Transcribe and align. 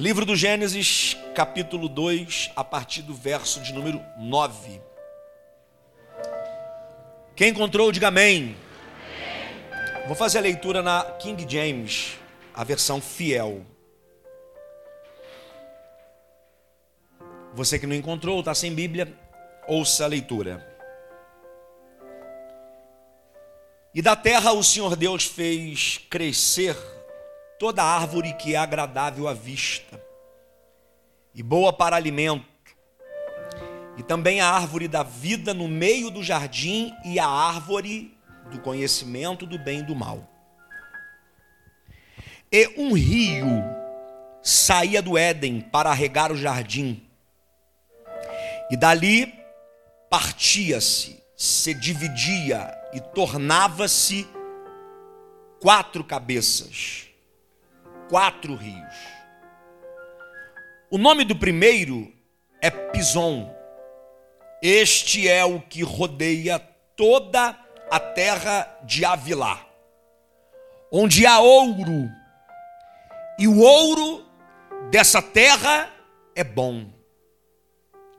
Livro 0.00 0.24
do 0.24 0.34
Gênesis, 0.34 1.14
capítulo 1.34 1.86
2, 1.86 2.52
a 2.56 2.64
partir 2.64 3.02
do 3.02 3.12
verso 3.12 3.60
de 3.60 3.70
número 3.70 4.02
9. 4.16 4.80
Quem 7.36 7.50
encontrou, 7.50 7.92
diga 7.92 8.08
amém. 8.08 8.56
Vou 10.06 10.16
fazer 10.16 10.38
a 10.38 10.40
leitura 10.40 10.80
na 10.80 11.04
King 11.04 11.44
James, 11.46 12.12
a 12.54 12.64
versão 12.64 12.98
fiel. 12.98 13.60
Você 17.52 17.78
que 17.78 17.86
não 17.86 17.94
encontrou, 17.94 18.40
está 18.40 18.54
sem 18.54 18.74
Bíblia, 18.74 19.14
ouça 19.68 20.04
a 20.04 20.08
leitura. 20.08 20.66
E 23.94 24.00
da 24.00 24.16
terra 24.16 24.54
o 24.54 24.64
Senhor 24.64 24.96
Deus 24.96 25.26
fez 25.26 26.00
crescer 26.08 26.74
toda 27.60 27.84
árvore 27.84 28.32
que 28.32 28.54
é 28.54 28.56
agradável 28.56 29.28
à 29.28 29.34
vista 29.34 30.02
e 31.34 31.42
boa 31.42 31.70
para 31.70 31.94
alimento, 31.94 32.48
e 33.98 34.02
também 34.02 34.40
a 34.40 34.48
árvore 34.48 34.88
da 34.88 35.02
vida 35.02 35.52
no 35.52 35.68
meio 35.68 36.10
do 36.10 36.22
jardim 36.22 36.90
e 37.04 37.20
a 37.20 37.26
árvore 37.28 38.16
do 38.50 38.58
conhecimento 38.60 39.44
do 39.44 39.58
bem 39.58 39.80
e 39.80 39.82
do 39.82 39.94
mal. 39.94 40.26
E 42.50 42.66
um 42.78 42.94
rio 42.94 43.62
saía 44.42 45.02
do 45.02 45.18
Éden 45.18 45.60
para 45.60 45.92
regar 45.92 46.32
o 46.32 46.36
jardim, 46.36 47.06
e 48.70 48.76
dali 48.76 49.34
partia-se, 50.08 51.22
se 51.36 51.74
dividia 51.74 52.74
e 52.94 53.00
tornava-se 53.00 54.26
quatro 55.60 56.02
cabeças, 56.02 57.09
quatro 58.10 58.56
rios. 58.56 58.94
O 60.90 60.98
nome 60.98 61.24
do 61.24 61.36
primeiro 61.36 62.12
é 62.60 62.68
Pison. 62.68 63.54
Este 64.60 65.28
é 65.28 65.44
o 65.44 65.60
que 65.60 65.82
rodeia 65.84 66.58
toda 66.96 67.56
a 67.88 68.00
terra 68.00 68.78
de 68.84 69.04
Avilá, 69.04 69.64
onde 70.90 71.24
há 71.24 71.38
ouro, 71.38 72.10
e 73.38 73.46
o 73.46 73.60
ouro 73.60 74.26
dessa 74.90 75.22
terra 75.22 75.88
é 76.34 76.42
bom. 76.42 76.90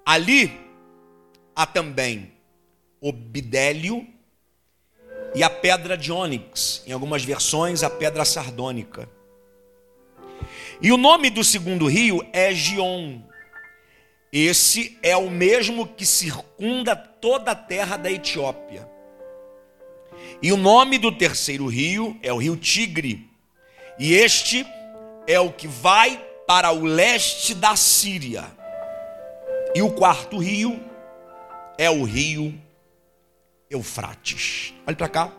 Ali 0.06 0.58
há 1.53 1.67
também 1.67 2.34
o 3.02 3.12
bidélio 3.12 4.08
e 5.36 5.44
a 5.44 5.50
pedra 5.50 5.97
de 5.97 6.12
ônix, 6.12 6.81
em 6.88 6.94
algumas 6.94 7.23
versões, 7.23 7.84
a 7.84 7.89
pedra 7.89 8.23
sardônica. 8.23 9.08
E 10.82 10.92
o 10.92 10.98
nome 10.98 11.30
do 11.30 11.44
segundo 11.44 11.86
rio 11.88 12.26
é 12.34 12.52
Gion. 12.54 13.22
Esse 14.34 14.98
é 15.04 15.16
o 15.16 15.30
mesmo 15.30 15.86
que 15.86 16.06
circunda 16.06 16.96
toda 16.96 17.52
a 17.52 17.56
terra 17.56 17.98
da 17.98 18.10
Etiópia. 18.10 18.90
E 20.42 20.52
o 20.52 20.58
nome 20.58 20.98
do 20.98 21.12
terceiro 21.12 21.68
rio 21.68 22.18
é 22.24 22.34
o 22.34 22.38
rio 22.38 22.58
Tigre. 22.58 23.30
E 24.00 24.14
este 24.14 24.66
é 25.28 25.40
o 25.40 25.52
que 25.52 25.68
vai 25.68 26.18
para 26.48 26.72
o 26.72 26.84
leste 26.84 27.54
da 27.54 27.76
Síria. 27.76 28.46
E 29.76 29.84
o 29.84 29.92
quarto 29.92 30.40
rio 30.40 30.80
é 31.78 31.90
o 31.92 32.04
rio 32.04 32.59
Eufrates. 33.70 34.74
Olhe 34.88 34.96
para 34.96 35.08
cá. 35.08 35.32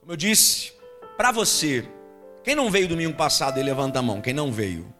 Como 0.00 0.12
eu 0.12 0.16
disse, 0.16 0.72
para 1.16 1.32
você, 1.32 1.88
quem 2.44 2.54
não 2.54 2.70
veio 2.70 2.88
domingo 2.88 3.16
passado 3.16 3.58
e 3.58 3.62
levanta 3.62 3.98
a 3.98 4.02
mão, 4.02 4.20
quem 4.20 4.34
não 4.34 4.52
veio? 4.52 4.92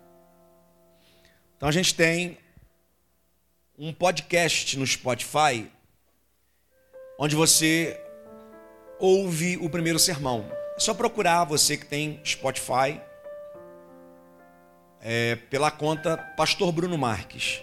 Então 1.57 1.69
a 1.69 1.73
gente 1.73 1.95
tem 1.95 2.39
um 3.79 3.93
podcast 3.93 4.79
no 4.79 4.87
Spotify 4.87 5.71
onde 7.19 7.35
você 7.35 8.01
ouve 8.99 9.57
o 9.57 9.69
primeiro 9.69 9.99
sermão. 9.99 10.45
É 10.77 10.81
só 10.81 10.95
procurar 10.95 11.45
você 11.45 11.77
que 11.77 11.87
tem 11.87 12.21
Spotify 12.25 13.01
é, 15.01 15.37
pela 15.37 15.71
conta 15.71 16.17
Pastor 16.17 16.71
Bruno 16.73 16.97
Marques. 16.97 17.63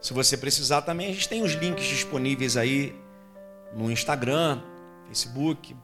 Se 0.00 0.12
você 0.12 0.36
precisar 0.36 0.82
também, 0.82 1.10
a 1.10 1.12
gente 1.12 1.28
tem 1.28 1.42
os 1.42 1.52
links 1.52 1.84
disponíveis 1.84 2.56
aí 2.56 2.94
no 3.72 3.90
Instagram, 3.90 4.60
Facebook. 5.06 5.76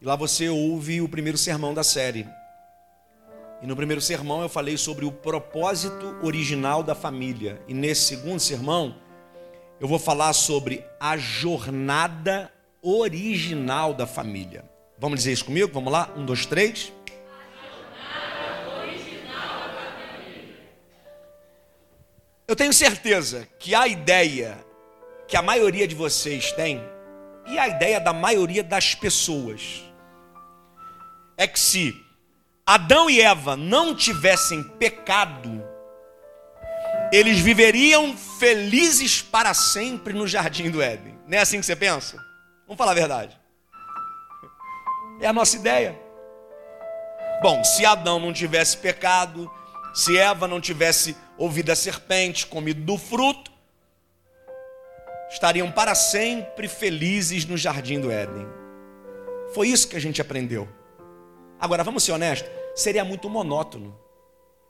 E 0.00 0.04
lá 0.04 0.16
você 0.16 0.48
ouve 0.48 1.00
o 1.00 1.08
primeiro 1.08 1.36
sermão 1.36 1.74
da 1.74 1.84
série. 1.84 2.26
E 3.60 3.66
no 3.66 3.76
primeiro 3.76 4.00
sermão 4.00 4.40
eu 4.40 4.48
falei 4.48 4.76
sobre 4.76 5.04
o 5.04 5.12
propósito 5.12 6.16
original 6.22 6.82
da 6.82 6.94
família. 6.94 7.60
E 7.68 7.74
nesse 7.74 8.02
segundo 8.02 8.40
sermão 8.40 8.96
eu 9.78 9.86
vou 9.86 9.98
falar 9.98 10.32
sobre 10.32 10.84
a 10.98 11.16
jornada 11.16 12.50
original 12.80 13.92
da 13.92 14.06
família. 14.06 14.64
Vamos 14.98 15.18
dizer 15.18 15.32
isso 15.32 15.44
comigo? 15.44 15.70
Vamos 15.72 15.92
lá? 15.92 16.10
Um, 16.16 16.24
dois, 16.24 16.46
três. 16.46 16.92
Eu 22.48 22.56
tenho 22.56 22.72
certeza 22.72 23.46
que 23.58 23.74
a 23.74 23.86
ideia 23.86 24.58
que 25.30 25.36
a 25.36 25.42
maioria 25.42 25.86
de 25.86 25.94
vocês 25.94 26.50
tem, 26.50 26.82
e 27.46 27.56
a 27.56 27.68
ideia 27.68 28.00
da 28.00 28.12
maioria 28.12 28.64
das 28.64 28.96
pessoas, 28.96 29.84
é 31.40 31.46
que 31.46 31.58
se 31.58 31.98
Adão 32.66 33.08
e 33.08 33.18
Eva 33.18 33.56
não 33.56 33.94
tivessem 33.94 34.62
pecado, 34.62 35.64
eles 37.10 37.38
viveriam 37.38 38.14
felizes 38.14 39.22
para 39.22 39.54
sempre 39.54 40.12
no 40.12 40.28
jardim 40.28 40.70
do 40.70 40.82
Éden. 40.82 41.18
Não 41.26 41.38
é 41.38 41.40
assim 41.40 41.58
que 41.58 41.64
você 41.64 41.74
pensa? 41.74 42.18
Vamos 42.66 42.76
falar 42.76 42.92
a 42.92 42.94
verdade. 42.94 43.40
É 45.18 45.28
a 45.28 45.32
nossa 45.32 45.56
ideia. 45.56 45.98
Bom, 47.40 47.64
se 47.64 47.86
Adão 47.86 48.20
não 48.20 48.34
tivesse 48.34 48.76
pecado, 48.76 49.50
se 49.94 50.18
Eva 50.18 50.46
não 50.46 50.60
tivesse 50.60 51.16
ouvido 51.38 51.72
a 51.72 51.74
serpente, 51.74 52.46
comido 52.46 52.82
do 52.82 52.98
fruto, 52.98 53.50
estariam 55.30 55.72
para 55.72 55.94
sempre 55.94 56.68
felizes 56.68 57.46
no 57.46 57.56
jardim 57.56 57.98
do 57.98 58.10
Éden. 58.10 58.46
Foi 59.54 59.68
isso 59.68 59.88
que 59.88 59.96
a 59.96 60.00
gente 60.00 60.20
aprendeu. 60.20 60.68
Agora, 61.60 61.84
vamos 61.84 62.02
ser 62.02 62.12
honestos, 62.12 62.50
seria 62.74 63.04
muito 63.04 63.28
monótono 63.28 63.94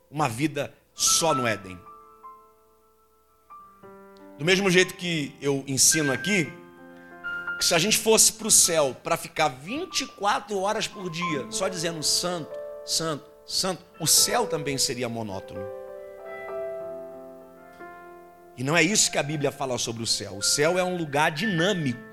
uma 0.09 0.27
vida 0.27 0.73
só 0.93 1.33
no 1.33 1.47
Éden. 1.47 1.79
Do 4.37 4.43
mesmo 4.43 4.69
jeito 4.69 4.95
que 4.95 5.33
eu 5.41 5.63
ensino 5.67 6.11
aqui, 6.11 6.51
que 7.57 7.63
se 7.63 7.73
a 7.73 7.79
gente 7.79 7.97
fosse 7.97 8.33
para 8.33 8.47
o 8.47 8.51
céu 8.51 8.95
para 9.03 9.15
ficar 9.15 9.47
24 9.47 10.59
horas 10.59 10.87
por 10.87 11.09
dia, 11.09 11.45
só 11.49 11.67
dizendo 11.67 12.01
santo, 12.03 12.51
santo, 12.83 13.23
santo, 13.45 13.85
o 13.99 14.07
céu 14.07 14.47
também 14.47 14.77
seria 14.77 15.07
monótono. 15.07 15.61
E 18.57 18.63
não 18.63 18.75
é 18.75 18.83
isso 18.83 19.11
que 19.11 19.17
a 19.17 19.23
Bíblia 19.23 19.51
fala 19.51 19.77
sobre 19.77 20.03
o 20.03 20.07
céu. 20.07 20.37
O 20.37 20.41
céu 20.41 20.77
é 20.77 20.83
um 20.83 20.97
lugar 20.97 21.31
dinâmico. 21.31 22.10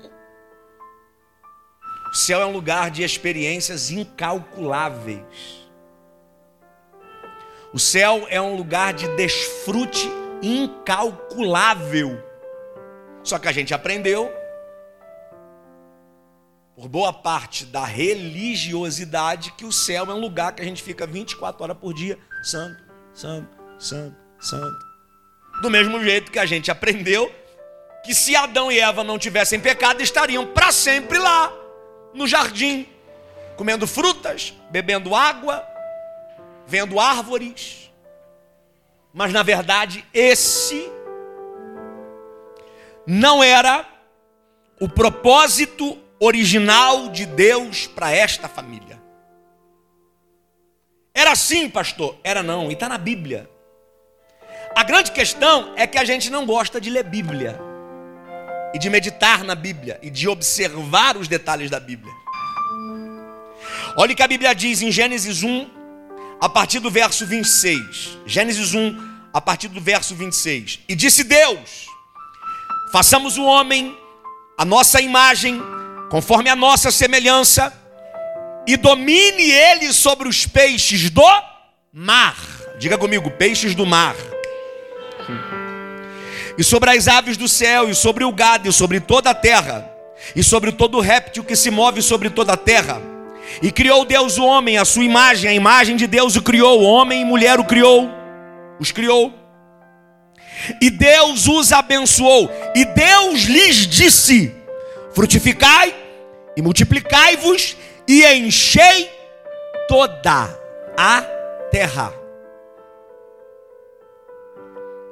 O 2.11 2.15
céu 2.15 2.41
é 2.41 2.45
um 2.45 2.51
lugar 2.51 2.89
de 2.89 3.03
experiências 3.03 3.91
incalculáveis. 3.91 5.69
O 7.71 7.77
céu 7.77 8.25
é 8.29 8.41
um 8.41 8.55
lugar 8.55 8.93
de 8.93 9.07
desfrute 9.15 10.09
incalculável. 10.41 12.21
Só 13.23 13.37
que 13.37 13.47
a 13.47 13.51
gente 13.51 13.73
aprendeu, 13.73 14.33
por 16.75 16.87
boa 16.87 17.13
parte 17.13 17.65
da 17.65 17.85
religiosidade, 17.85 19.51
que 19.51 19.65
o 19.65 19.71
céu 19.71 20.05
é 20.05 20.13
um 20.13 20.19
lugar 20.19 20.53
que 20.53 20.61
a 20.63 20.65
gente 20.65 20.81
fica 20.81 21.05
24 21.05 21.61
horas 21.61 21.77
por 21.77 21.93
dia, 21.93 22.17
santo, 22.41 22.81
santo, 23.13 23.49
santo, 23.77 24.15
santo. 24.39 24.89
Do 25.61 25.69
mesmo 25.69 26.01
jeito 26.03 26.31
que 26.31 26.39
a 26.39 26.45
gente 26.45 26.71
aprendeu 26.71 27.31
que 28.03 28.15
se 28.15 28.35
Adão 28.35 28.71
e 28.71 28.79
Eva 28.79 29.03
não 29.03 29.19
tivessem 29.19 29.59
pecado, 29.59 30.01
estariam 30.01 30.47
para 30.47 30.71
sempre 30.71 31.19
lá, 31.19 31.53
no 32.19 32.27
jardim, 32.27 32.85
comendo 33.55 33.87
frutas, 33.87 34.53
bebendo 34.69 35.15
água, 35.15 35.65
vendo 36.67 36.99
árvores. 36.99 37.89
Mas 39.13 39.31
na 39.31 39.41
verdade, 39.41 40.05
esse 40.13 40.91
não 43.07 43.41
era 43.41 43.87
o 44.81 44.89
propósito 44.89 45.97
original 46.19 47.07
de 47.07 47.25
Deus 47.25 47.87
para 47.87 48.11
esta 48.11 48.49
família. 48.49 49.01
Era 51.13 51.31
assim, 51.31 51.69
pastor? 51.69 52.17
Era 52.21 52.43
não, 52.43 52.69
e 52.69 52.73
está 52.73 52.89
na 52.89 52.97
Bíblia. 52.97 53.49
A 54.75 54.83
grande 54.83 55.13
questão 55.13 55.73
é 55.77 55.87
que 55.87 55.97
a 55.97 56.03
gente 56.03 56.29
não 56.29 56.45
gosta 56.45 56.81
de 56.81 56.89
ler 56.89 57.03
Bíblia 57.03 57.68
e 58.73 58.79
de 58.79 58.89
meditar 58.89 59.43
na 59.43 59.55
Bíblia 59.55 59.99
e 60.01 60.09
de 60.09 60.27
observar 60.27 61.17
os 61.17 61.27
detalhes 61.27 61.69
da 61.69 61.79
Bíblia. 61.79 62.13
Olha 63.95 64.13
o 64.13 64.15
que 64.15 64.23
a 64.23 64.27
Bíblia 64.27 64.53
diz 64.53 64.81
em 64.81 64.91
Gênesis 64.91 65.43
1, 65.43 65.69
a 66.39 66.47
partir 66.47 66.79
do 66.79 66.89
verso 66.89 67.25
26. 67.25 68.17
Gênesis 68.25 68.73
1, 68.73 69.09
a 69.33 69.41
partir 69.41 69.67
do 69.67 69.81
verso 69.81 70.15
26. 70.15 70.79
E 70.87 70.95
disse 70.95 71.23
Deus: 71.23 71.87
Façamos 72.91 73.37
o 73.37 73.43
homem 73.43 73.97
a 74.57 74.65
nossa 74.65 75.01
imagem, 75.01 75.61
conforme 76.09 76.49
a 76.49 76.55
nossa 76.55 76.91
semelhança, 76.91 77.73
e 78.67 78.77
domine 78.77 79.49
ele 79.49 79.91
sobre 79.93 80.27
os 80.27 80.45
peixes 80.45 81.09
do 81.09 81.23
mar. 81.93 82.37
Diga 82.77 82.97
comigo, 82.97 83.31
peixes 83.31 83.73
do 83.73 83.85
mar. 83.85 84.15
E 86.59 86.63
sobre 86.63 86.89
as 86.89 87.07
aves 87.07 87.37
do 87.37 87.47
céu, 87.47 87.89
e 87.89 87.95
sobre 87.95 88.25
o 88.25 88.33
gado, 88.33 88.67
e 88.67 88.73
sobre 88.73 88.99
toda 88.99 89.29
a 89.29 89.33
terra, 89.33 89.89
e 90.35 90.43
sobre 90.43 90.73
todo 90.73 90.99
réptil 90.99 91.41
que 91.41 91.55
se 91.55 91.71
move 91.71 92.01
sobre 92.01 92.29
toda 92.29 92.51
a 92.51 92.57
terra. 92.57 93.01
E 93.61 93.71
criou 93.71 94.03
Deus 94.03 94.37
o 94.37 94.43
homem, 94.43 94.77
a 94.77 94.83
sua 94.83 95.05
imagem, 95.05 95.49
a 95.49 95.53
imagem 95.53 95.95
de 95.95 96.05
Deus 96.05 96.35
o 96.35 96.41
criou, 96.41 96.83
homem 96.83 97.21
e 97.21 97.25
mulher 97.25 97.61
o 97.61 97.63
criou, 97.63 98.09
os 98.77 98.91
criou. 98.91 99.33
E 100.81 100.89
Deus 100.89 101.47
os 101.47 101.71
abençoou, 101.71 102.51
e 102.75 102.83
Deus 102.83 103.43
lhes 103.43 103.87
disse: 103.87 104.53
frutificai 105.15 105.95
e 106.57 106.61
multiplicai-vos 106.61 107.77
e 108.05 108.25
enchei 108.33 109.09
toda 109.87 110.59
a 110.97 111.21
terra. 111.71 112.13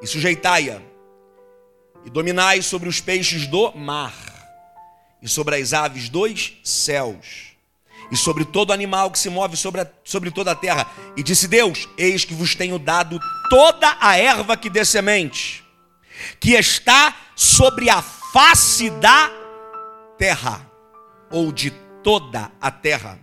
E 0.02 0.08
sujeitai-a, 0.08 0.87
e 2.08 2.10
dominai 2.10 2.62
sobre 2.62 2.88
os 2.88 3.02
peixes 3.02 3.48
do 3.48 3.70
mar, 3.76 4.14
e 5.22 5.28
sobre 5.28 5.58
as 5.58 5.74
aves 5.74 6.08
dos 6.08 6.54
céus, 6.64 7.48
e 8.10 8.16
sobre 8.16 8.46
todo 8.46 8.72
animal 8.72 9.12
que 9.12 9.20
se 9.20 9.30
move 9.30 9.58
sobre, 9.58 9.82
a, 9.82 9.88
sobre 10.06 10.32
toda 10.32 10.52
a 10.52 10.56
terra. 10.56 10.90
E 11.18 11.22
disse 11.22 11.50
Deus: 11.50 11.86
Eis 11.98 12.24
que 12.24 12.34
vos 12.34 12.56
tenho 12.56 12.80
dado 12.80 13.20
toda 13.50 13.98
a 14.00 14.18
erva 14.18 14.56
que 14.56 14.70
dê 14.70 14.86
semente, 14.86 15.66
que 16.40 16.54
está 16.54 17.14
sobre 17.36 17.90
a 17.90 18.02
face 18.02 18.90
da 18.90 19.30
terra, 20.18 20.66
ou 21.30 21.52
de 21.52 21.72
toda 22.02 22.50
a 22.62 22.72
terra. 22.72 23.20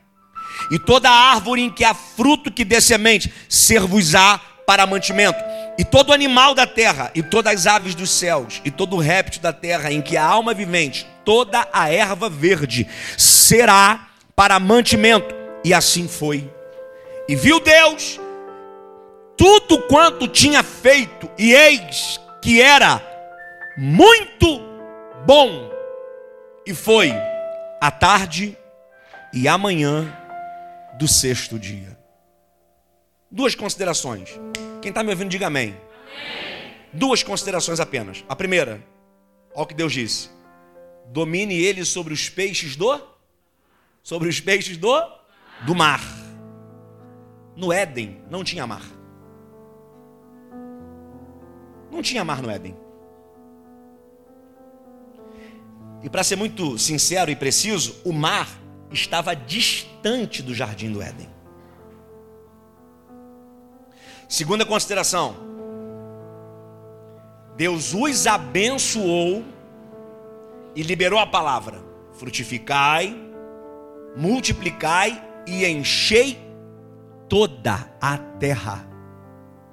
E 0.70 0.78
toda 0.78 1.08
árvore 1.10 1.62
em 1.62 1.70
que 1.70 1.84
há 1.84 1.94
fruto 1.94 2.52
que 2.52 2.66
dê 2.66 2.82
semente, 2.82 3.32
ser-vos-á 3.48 4.38
para 4.66 4.86
mantimento. 4.86 5.53
E 5.76 5.84
todo 5.84 6.12
animal 6.12 6.54
da 6.54 6.66
terra, 6.66 7.10
e 7.14 7.22
todas 7.22 7.52
as 7.52 7.66
aves 7.66 7.94
dos 7.94 8.10
céus, 8.10 8.62
e 8.64 8.70
todo 8.70 8.96
réptil 8.96 9.42
da 9.42 9.52
terra 9.52 9.92
em 9.92 10.00
que 10.00 10.16
há 10.16 10.24
alma 10.24 10.54
vivente, 10.54 11.06
toda 11.24 11.66
a 11.72 11.92
erva 11.92 12.28
verde, 12.28 12.86
será 13.18 14.08
para 14.36 14.60
mantimento. 14.60 15.34
E 15.64 15.74
assim 15.74 16.06
foi. 16.06 16.50
E 17.28 17.34
viu 17.34 17.58
Deus 17.58 18.20
tudo 19.36 19.82
quanto 19.88 20.28
tinha 20.28 20.62
feito, 20.62 21.28
e 21.36 21.52
eis 21.52 22.20
que 22.40 22.60
era 22.60 23.02
muito 23.76 24.60
bom. 25.26 25.70
E 26.66 26.72
foi 26.72 27.12
a 27.80 27.90
tarde 27.90 28.56
e 29.32 29.48
a 29.48 29.58
manhã 29.58 30.16
do 30.98 31.08
sexto 31.08 31.58
dia. 31.58 31.98
Duas 33.30 33.54
considerações. 33.54 34.38
Quem 34.84 34.90
está 34.90 35.02
me 35.02 35.08
ouvindo, 35.08 35.30
diga 35.30 35.46
amém. 35.46 35.70
amém. 35.70 36.74
Duas 36.92 37.22
considerações 37.22 37.80
apenas. 37.80 38.22
A 38.28 38.36
primeira, 38.36 38.84
olha 39.54 39.62
o 39.62 39.66
que 39.66 39.72
Deus 39.72 39.94
disse: 39.94 40.28
domine 41.06 41.54
ele 41.54 41.86
sobre 41.86 42.12
os 42.12 42.28
peixes 42.28 42.76
do 42.76 43.00
sobre 44.02 44.28
os 44.28 44.40
peixes 44.40 44.76
do 44.76 44.92
do 45.64 45.74
mar. 45.74 46.02
No 47.56 47.72
Éden 47.72 48.20
não 48.30 48.44
tinha 48.44 48.66
mar. 48.66 48.82
Não 51.90 52.02
tinha 52.02 52.22
mar 52.22 52.42
no 52.42 52.50
Éden. 52.50 52.76
E 56.02 56.10
para 56.10 56.22
ser 56.22 56.36
muito 56.36 56.78
sincero 56.78 57.30
e 57.30 57.36
preciso, 57.36 58.02
o 58.04 58.12
mar 58.12 58.50
estava 58.92 59.34
distante 59.34 60.42
do 60.42 60.54
jardim 60.54 60.92
do 60.92 61.00
Éden. 61.00 61.33
Segunda 64.28 64.64
consideração: 64.64 65.36
Deus 67.56 67.94
os 67.94 68.26
abençoou 68.26 69.44
e 70.74 70.82
liberou 70.82 71.18
a 71.18 71.26
palavra: 71.26 71.82
frutificai, 72.12 73.16
multiplicai 74.16 75.22
e 75.46 75.64
enchei 75.66 76.38
toda 77.28 77.90
a 78.00 78.18
terra. 78.18 78.86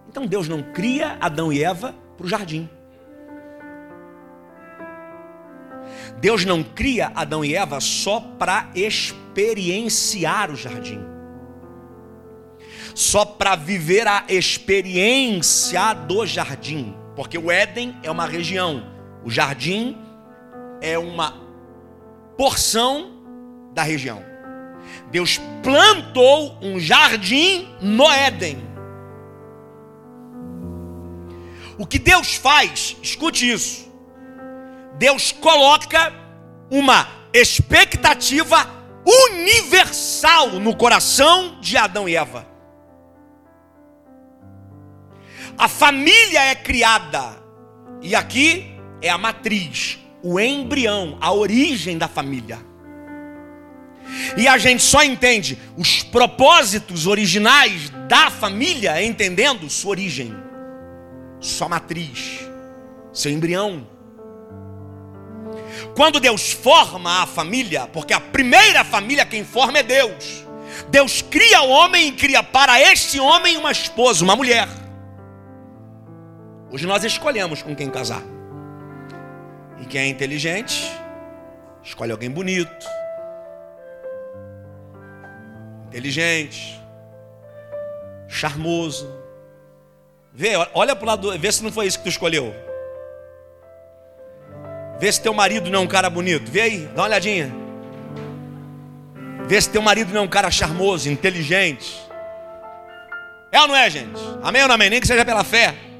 Então 0.07 0.25
Deus 0.25 0.47
não 0.47 0.61
cria 0.61 1.17
Adão 1.21 1.51
e 1.51 1.63
Eva 1.63 1.95
para 2.17 2.25
o 2.25 2.29
jardim. 2.29 2.69
Deus 6.19 6.45
não 6.45 6.63
cria 6.63 7.11
Adão 7.15 7.43
e 7.43 7.55
Eva 7.55 7.79
só 7.79 8.19
para 8.19 8.69
experienciar 8.75 10.51
o 10.51 10.55
jardim, 10.55 10.99
só 12.93 13.25
para 13.25 13.55
viver 13.55 14.07
a 14.07 14.25
experiência 14.27 15.93
do 15.93 16.25
jardim, 16.25 16.95
porque 17.15 17.37
o 17.37 17.51
Éden 17.51 17.95
é 18.03 18.11
uma 18.11 18.25
região, 18.25 18.85
o 19.23 19.29
jardim 19.29 19.97
é 20.81 20.97
uma 20.97 21.35
porção 22.37 23.11
da 23.73 23.83
região. 23.83 24.23
Deus 25.11 25.39
plantou 25.61 26.57
um 26.61 26.79
jardim 26.79 27.67
no 27.81 28.09
Éden. 28.09 28.57
O 31.77 31.85
que 31.85 31.99
Deus 31.99 32.35
faz, 32.35 32.97
escute 33.01 33.49
isso, 33.49 33.91
Deus 34.97 35.31
coloca 35.31 36.13
uma 36.69 37.07
expectativa 37.33 38.69
universal 39.05 40.59
no 40.59 40.75
coração 40.75 41.57
de 41.59 41.77
Adão 41.77 42.07
e 42.07 42.15
Eva. 42.15 42.50
A 45.57 45.67
família 45.67 46.43
é 46.45 46.55
criada, 46.55 47.37
e 48.01 48.15
aqui 48.15 48.73
é 49.01 49.09
a 49.09 49.17
matriz, 49.17 49.99
o 50.23 50.39
embrião, 50.39 51.17
a 51.21 51.31
origem 51.31 51.97
da 51.97 52.07
família. 52.07 52.59
E 54.37 54.47
a 54.47 54.57
gente 54.57 54.83
só 54.83 55.03
entende 55.03 55.57
os 55.77 56.03
propósitos 56.03 57.07
originais 57.07 57.89
da 58.07 58.29
família 58.29 59.03
entendendo 59.03 59.69
sua 59.69 59.91
origem, 59.91 60.33
sua 61.39 61.69
matriz, 61.69 62.41
seu 63.13 63.31
embrião. 63.31 63.87
Quando 65.95 66.19
Deus 66.19 66.51
forma 66.51 67.23
a 67.23 67.25
família, 67.25 67.87
porque 67.87 68.13
a 68.13 68.19
primeira 68.19 68.83
família 68.83 69.25
quem 69.25 69.43
forma 69.43 69.79
é 69.79 69.83
Deus. 69.83 70.45
Deus 70.89 71.21
cria 71.21 71.61
o 71.61 71.69
homem 71.69 72.09
e 72.09 72.11
cria 72.13 72.41
para 72.41 72.79
este 72.81 73.19
homem 73.19 73.57
uma 73.57 73.71
esposa, 73.71 74.23
uma 74.23 74.35
mulher. 74.35 74.67
Hoje 76.71 76.87
nós 76.87 77.03
escolhemos 77.03 77.61
com 77.61 77.75
quem 77.75 77.89
casar. 77.89 78.23
E 79.81 79.85
quem 79.85 80.01
é 80.01 80.07
inteligente, 80.07 80.89
escolhe 81.83 82.11
alguém 82.13 82.29
bonito, 82.29 82.87
inteligente, 85.87 86.79
charmoso. 88.27 89.11
Vê, 90.33 90.51
olha 90.73 90.95
para 90.95 91.03
o 91.03 91.07
lado, 91.07 91.37
vê 91.37 91.51
se 91.51 91.61
não 91.61 91.71
foi 91.73 91.87
isso 91.87 91.97
que 91.97 92.05
tu 92.05 92.09
escolheu. 92.09 92.55
Vê 94.97 95.11
se 95.11 95.21
teu 95.21 95.33
marido 95.33 95.69
não 95.69 95.79
é 95.79 95.81
um 95.81 95.87
cara 95.87 96.09
bonito. 96.09 96.49
Vê 96.49 96.61
aí, 96.61 96.85
dá 96.85 97.01
uma 97.01 97.07
olhadinha. 97.07 97.51
Vê 99.45 99.59
se 99.59 99.69
teu 99.69 99.81
marido 99.81 100.13
não 100.13 100.21
é 100.21 100.23
um 100.23 100.29
cara 100.29 100.49
charmoso, 100.49 101.09
inteligente. 101.09 101.99
É 103.51 103.59
ou 103.59 103.67
não 103.67 103.75
é, 103.75 103.89
gente? 103.89 104.21
Amém 104.41 104.61
ou 104.61 104.69
não 104.69 104.75
amém? 104.75 104.89
Nem 104.89 105.01
que 105.01 105.07
seja 105.07 105.25
pela 105.25 105.43
fé. 105.43 105.90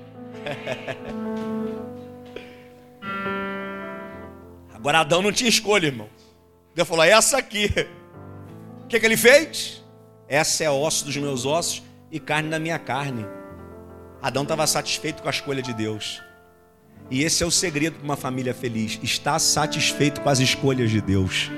Agora 4.74 5.00
Adão 5.00 5.22
não 5.22 5.32
tinha 5.32 5.50
escolha, 5.50 5.88
irmão. 5.88 6.10
Deus 6.74 6.88
falou: 6.88 7.04
essa 7.04 7.38
aqui. 7.38 7.70
O 8.84 8.88
que, 8.88 9.00
que 9.00 9.06
ele 9.06 9.18
fez? 9.18 9.84
Essa 10.28 10.64
é 10.64 10.70
osso 10.70 11.06
dos 11.06 11.16
meus 11.18 11.46
ossos 11.46 11.84
e 12.12 12.20
carne 12.20 12.50
da 12.50 12.60
minha 12.60 12.80
carne. 12.80 13.26
Adão 14.22 14.44
estava 14.44 14.66
satisfeito 14.68 15.22
com 15.22 15.28
a 15.28 15.32
escolha 15.32 15.62
de 15.62 15.74
Deus. 15.74 16.22
E 17.10 17.24
esse 17.24 17.44
é 17.44 17.46
o 17.46 17.52
segredo 17.52 17.98
de 17.98 18.04
uma 18.04 18.18
família 18.18 18.54
feliz: 18.54 19.00
estar 19.04 19.40
satisfeito 19.40 20.22
com 20.22 20.30
as 20.30 20.40
escolhas 20.40 20.90
de 20.90 21.02
Deus. 21.02 21.50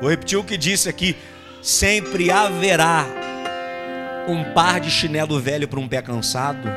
Vou 0.00 0.10
repetir 0.10 0.38
o 0.38 0.44
que 0.44 0.56
disse 0.56 0.88
aqui: 0.88 1.16
sempre 1.62 2.30
haverá 2.30 3.06
um 4.28 4.52
par 4.52 4.80
de 4.80 4.90
chinelo 4.90 5.40
velho 5.40 5.68
para 5.68 5.80
um 5.80 5.88
pé 5.88 6.02
cansado. 6.02 6.68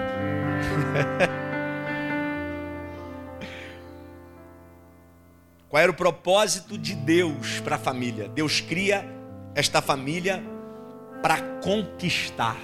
Qual 5.69 5.81
era 5.83 5.91
o 5.91 5.95
propósito 5.95 6.77
de 6.77 6.95
Deus 6.95 7.59
para 7.59 7.75
a 7.75 7.79
família? 7.79 8.27
Deus 8.27 8.59
cria 8.59 9.05
esta 9.53 9.81
família 9.81 10.43
para 11.21 11.39
conquistar. 11.61 12.57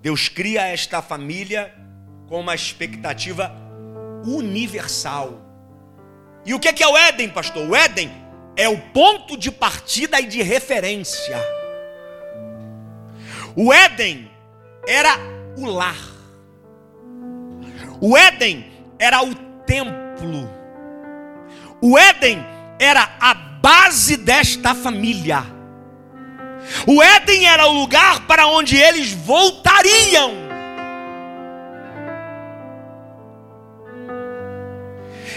Deus 0.00 0.28
cria 0.28 0.66
esta 0.66 1.02
família 1.02 1.74
com 2.28 2.40
uma 2.40 2.54
expectativa 2.54 3.54
universal. 4.24 5.40
E 6.46 6.54
o 6.54 6.60
que 6.60 6.82
é 6.82 6.86
o 6.86 6.96
Éden, 6.96 7.28
pastor? 7.28 7.68
O 7.68 7.76
Éden 7.76 8.10
é 8.56 8.68
o 8.68 8.78
ponto 8.92 9.36
de 9.36 9.50
partida 9.50 10.20
e 10.20 10.26
de 10.26 10.42
referência. 10.42 11.38
O 13.56 13.72
Éden 13.72 14.30
era 14.86 15.16
o 15.56 15.66
lar. 15.66 15.96
O 18.00 18.16
Éden 18.16 18.70
era 18.98 19.22
o 19.22 19.34
templo. 19.66 20.50
O 21.80 21.98
Éden 21.98 22.44
era 22.78 23.08
a 23.20 23.34
base 23.34 24.16
desta 24.16 24.74
família. 24.74 25.44
O 26.86 27.02
Éden 27.02 27.46
era 27.46 27.66
o 27.66 27.72
lugar 27.72 28.26
para 28.26 28.46
onde 28.46 28.76
eles 28.76 29.12
voltariam. 29.12 30.32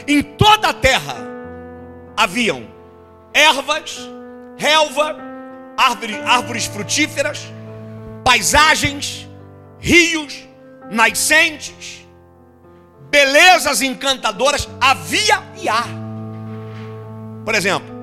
Em 0.08 0.22
toda 0.22 0.70
a 0.70 0.74
terra 0.74 1.16
haviam 2.16 2.66
ervas, 3.34 4.00
relva, 4.58 5.16
árvores, 5.78 6.18
árvores 6.26 6.66
frutíferas, 6.66 7.52
paisagens, 8.24 9.27
rios, 9.80 10.48
nascentes, 10.92 12.06
belezas 13.10 13.82
encantadoras, 13.82 14.68
havia 14.80 15.44
e 15.62 15.70
há. 15.70 15.86
Por 17.46 17.56
exemplo, 17.56 17.96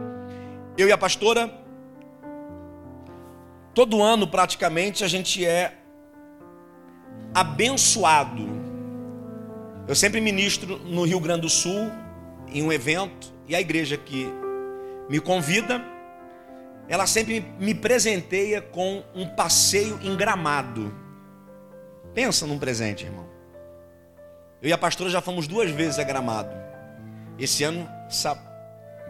eu 0.76 0.88
e 0.88 0.92
a 0.92 0.98
pastora 0.98 1.64
Todo 3.74 4.00
ano, 4.00 4.28
praticamente, 4.28 5.02
a 5.02 5.08
gente 5.08 5.44
é 5.44 5.74
abençoado. 7.34 8.46
Eu 9.88 9.96
sempre 9.96 10.20
ministro 10.20 10.78
no 10.78 11.02
Rio 11.02 11.18
Grande 11.18 11.40
do 11.40 11.48
Sul, 11.50 11.90
em 12.52 12.62
um 12.62 12.72
evento, 12.72 13.32
e 13.48 13.56
a 13.56 13.60
igreja 13.60 13.96
que 13.96 14.28
me 15.10 15.18
convida, 15.18 15.84
ela 16.88 17.04
sempre 17.04 17.44
me 17.58 17.74
presenteia 17.74 18.62
com 18.62 19.02
um 19.12 19.26
passeio 19.26 19.98
em 20.04 20.16
gramado. 20.16 20.94
Pensa 22.14 22.46
num 22.46 22.58
presente, 22.58 23.04
irmão. 23.04 23.28
Eu 24.62 24.68
e 24.68 24.72
a 24.72 24.78
pastora 24.78 25.10
já 25.10 25.20
fomos 25.20 25.46
duas 25.46 25.70
vezes 25.70 25.98
a 25.98 26.04
gramado. 26.04 26.54
Esse 27.38 27.64
ano, 27.64 27.88
essa 28.06 28.38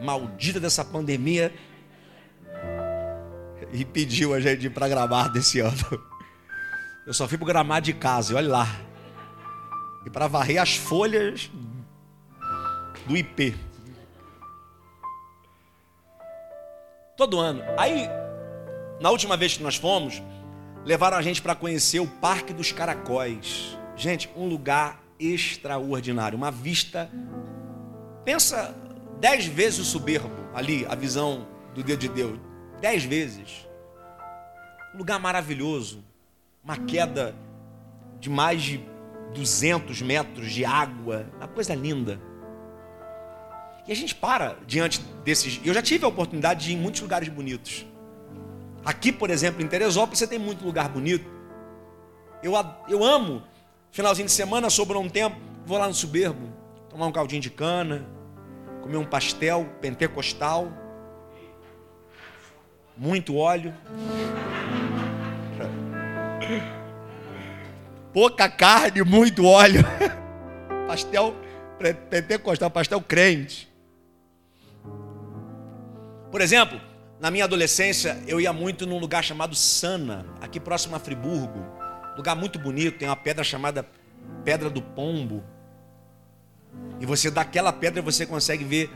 maldita 0.00 0.58
dessa 0.58 0.84
pandemia 0.84 1.52
e 3.72 3.84
pediu 3.84 4.34
a 4.34 4.40
gente 4.40 4.66
ir 4.66 4.70
para 4.70 4.88
gramado 4.88 5.34
desse 5.34 5.60
ano. 5.60 5.76
Eu 7.06 7.12
só 7.12 7.28
fui 7.28 7.36
para 7.36 7.46
gramado 7.46 7.84
de 7.84 7.92
casa, 7.92 8.32
e 8.32 8.36
olha 8.36 8.48
lá. 8.48 8.66
E 10.06 10.10
para 10.10 10.26
varrer 10.26 10.60
as 10.60 10.74
folhas 10.74 11.50
do 13.06 13.14
IP. 13.14 13.54
Todo 17.16 17.38
ano. 17.38 17.62
Aí, 17.78 18.08
na 19.00 19.10
última 19.10 19.36
vez 19.36 19.56
que 19.56 19.62
nós 19.62 19.76
fomos, 19.76 20.22
levaram 20.84 21.16
a 21.16 21.22
gente 21.22 21.40
para 21.40 21.54
conhecer 21.54 22.00
o 22.00 22.06
Parque 22.06 22.52
dos 22.52 22.72
Caracóis. 22.72 23.76
Gente, 23.96 24.30
um 24.36 24.46
lugar 24.46 25.02
extraordinário, 25.18 26.36
uma 26.36 26.50
vista. 26.50 27.10
Pensa 28.24 28.74
dez 29.20 29.46
vezes 29.46 29.80
o 29.80 29.84
soberbo 29.84 30.48
ali, 30.54 30.84
a 30.86 30.94
visão 30.94 31.46
do 31.74 31.82
dedo 31.82 32.00
de 32.00 32.08
Deus 32.08 32.38
dez 32.84 33.02
vezes. 33.02 33.66
Um 34.94 34.98
lugar 34.98 35.18
maravilhoso, 35.18 36.04
uma 36.62 36.76
queda 36.76 37.34
de 38.20 38.28
mais 38.28 38.62
de 38.62 38.80
200 39.34 40.02
metros 40.02 40.52
de 40.52 40.66
água, 40.66 41.26
uma 41.36 41.48
coisa 41.48 41.74
linda. 41.74 42.20
E 43.86 43.92
a 43.92 43.96
gente 43.96 44.14
para 44.14 44.58
diante 44.66 45.00
desses. 45.24 45.58
Eu 45.64 45.72
já 45.72 45.80
tive 45.80 46.04
a 46.04 46.08
oportunidade 46.08 46.66
de 46.66 46.72
ir 46.72 46.74
em 46.74 46.78
muitos 46.78 47.00
lugares 47.00 47.28
bonitos. 47.28 47.86
Aqui, 48.84 49.10
por 49.10 49.30
exemplo, 49.30 49.62
em 49.62 49.66
Teresópolis, 49.66 50.18
você 50.18 50.26
tem 50.26 50.38
muito 50.38 50.64
lugar 50.64 50.88
bonito. 50.88 51.28
Eu, 52.42 52.52
eu 52.88 53.02
amo. 53.02 53.42
Finalzinho 53.90 54.26
de 54.26 54.32
semana, 54.32 54.68
sobrou 54.68 55.02
um 55.02 55.08
tempo, 55.08 55.36
vou 55.64 55.78
lá 55.78 55.86
no 55.86 55.94
Soberbo, 55.94 56.52
tomar 56.90 57.06
um 57.06 57.12
caldinho 57.12 57.40
de 57.40 57.48
cana, 57.48 58.04
comer 58.82 58.96
um 58.96 59.04
pastel 59.04 59.68
pentecostal 59.80 60.68
muito 62.96 63.36
óleo, 63.36 63.74
pouca 68.12 68.48
carne, 68.48 69.02
muito 69.02 69.44
óleo, 69.44 69.82
pastel 70.86 71.34
pentecostal, 72.08 72.70
pastel 72.70 73.00
crente. 73.00 73.68
Por 76.30 76.40
exemplo, 76.40 76.80
na 77.20 77.30
minha 77.30 77.44
adolescência, 77.44 78.22
eu 78.26 78.40
ia 78.40 78.52
muito 78.52 78.86
num 78.86 78.98
lugar 78.98 79.22
chamado 79.22 79.54
Sana, 79.54 80.26
aqui 80.40 80.58
próximo 80.58 80.96
a 80.96 80.98
Friburgo. 80.98 81.64
Lugar 82.16 82.34
muito 82.34 82.58
bonito, 82.58 82.98
tem 82.98 83.08
uma 83.08 83.16
pedra 83.16 83.42
chamada 83.42 83.86
Pedra 84.44 84.68
do 84.68 84.82
Pombo. 84.82 85.42
E 87.00 87.06
você 87.06 87.30
daquela 87.30 87.72
pedra 87.72 88.02
você 88.02 88.26
consegue 88.26 88.64
ver 88.64 88.90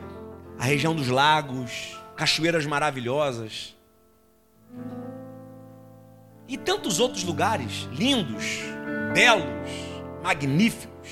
a 0.59 0.65
região 0.65 0.95
dos 0.95 1.09
lagos, 1.09 1.97
cachoeiras 2.17 2.67
maravilhosas. 2.67 3.77
E 6.47 6.57
tantos 6.57 6.99
outros 6.99 7.23
lugares 7.25 7.89
lindos, 7.93 8.61
belos, 9.15 9.45
magníficos. 10.23 11.09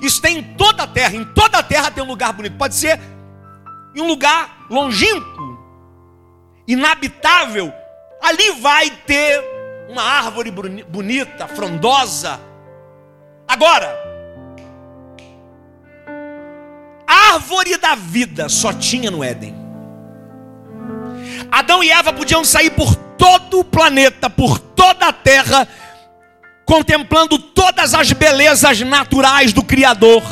Isso 0.00 0.20
tem 0.20 0.38
em 0.38 0.54
toda 0.54 0.84
a 0.84 0.86
terra, 0.86 1.16
em 1.16 1.24
toda 1.24 1.58
a 1.58 1.62
terra 1.62 1.90
tem 1.90 2.02
um 2.02 2.06
lugar 2.06 2.32
bonito. 2.32 2.56
Pode 2.56 2.74
ser 2.74 3.00
em 3.94 4.00
um 4.00 4.06
lugar 4.06 4.57
longínquo, 4.68 5.58
inabitável. 6.66 7.72
Ali 8.20 8.52
vai 8.60 8.90
ter 9.06 9.42
uma 9.88 10.02
árvore 10.02 10.50
bonita, 10.50 11.46
frondosa. 11.48 12.40
Agora, 13.46 13.96
a 17.06 17.34
árvore 17.34 17.76
da 17.78 17.94
vida 17.94 18.48
só 18.48 18.72
tinha 18.72 19.10
no 19.10 19.24
Éden. 19.24 19.54
Adão 21.50 21.82
e 21.82 21.90
Eva 21.90 22.12
podiam 22.12 22.44
sair 22.44 22.70
por 22.70 22.94
todo 22.94 23.60
o 23.60 23.64
planeta, 23.64 24.28
por 24.28 24.58
toda 24.58 25.06
a 25.06 25.12
terra, 25.12 25.66
contemplando 26.66 27.38
todas 27.38 27.94
as 27.94 28.12
belezas 28.12 28.80
naturais 28.80 29.52
do 29.52 29.62
Criador. 29.62 30.22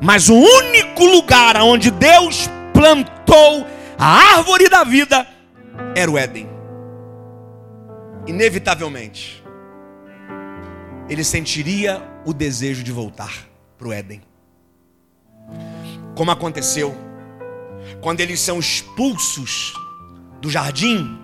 Mas 0.00 0.28
o 0.28 0.34
único 0.34 1.04
lugar 1.04 1.56
onde 1.56 1.90
Deus 1.90 2.48
plantou 2.72 3.13
a 3.98 4.36
árvore 4.36 4.68
da 4.68 4.84
vida 4.84 5.26
era 5.94 6.10
o 6.10 6.18
Éden. 6.18 6.48
Inevitavelmente, 8.26 9.42
ele 11.08 11.24
sentiria 11.24 12.02
o 12.24 12.32
desejo 12.32 12.82
de 12.82 12.90
voltar 12.90 13.32
para 13.76 13.88
o 13.88 13.92
Éden. 13.92 14.22
Como 16.14 16.30
aconteceu 16.30 16.96
quando 18.00 18.20
eles 18.20 18.40
são 18.40 18.58
expulsos 18.58 19.74
do 20.40 20.50
jardim, 20.50 21.18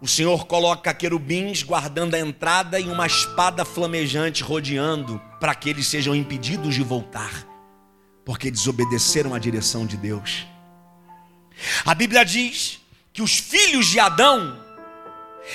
o 0.00 0.08
Senhor 0.08 0.46
coloca 0.46 0.94
querubins 0.94 1.62
guardando 1.62 2.14
a 2.14 2.18
entrada 2.18 2.80
e 2.80 2.88
uma 2.88 3.06
espada 3.06 3.64
flamejante 3.64 4.42
rodeando 4.42 5.20
para 5.38 5.54
que 5.54 5.68
eles 5.68 5.86
sejam 5.86 6.14
impedidos 6.14 6.74
de 6.74 6.82
voltar, 6.82 7.46
porque 8.24 8.50
desobedeceram 8.50 9.34
a 9.34 9.38
direção 9.38 9.86
de 9.86 9.96
Deus. 9.96 10.46
A 11.84 11.94
Bíblia 11.94 12.24
diz 12.24 12.80
que 13.12 13.22
os 13.22 13.38
filhos 13.38 13.86
de 13.86 14.00
Adão 14.00 14.58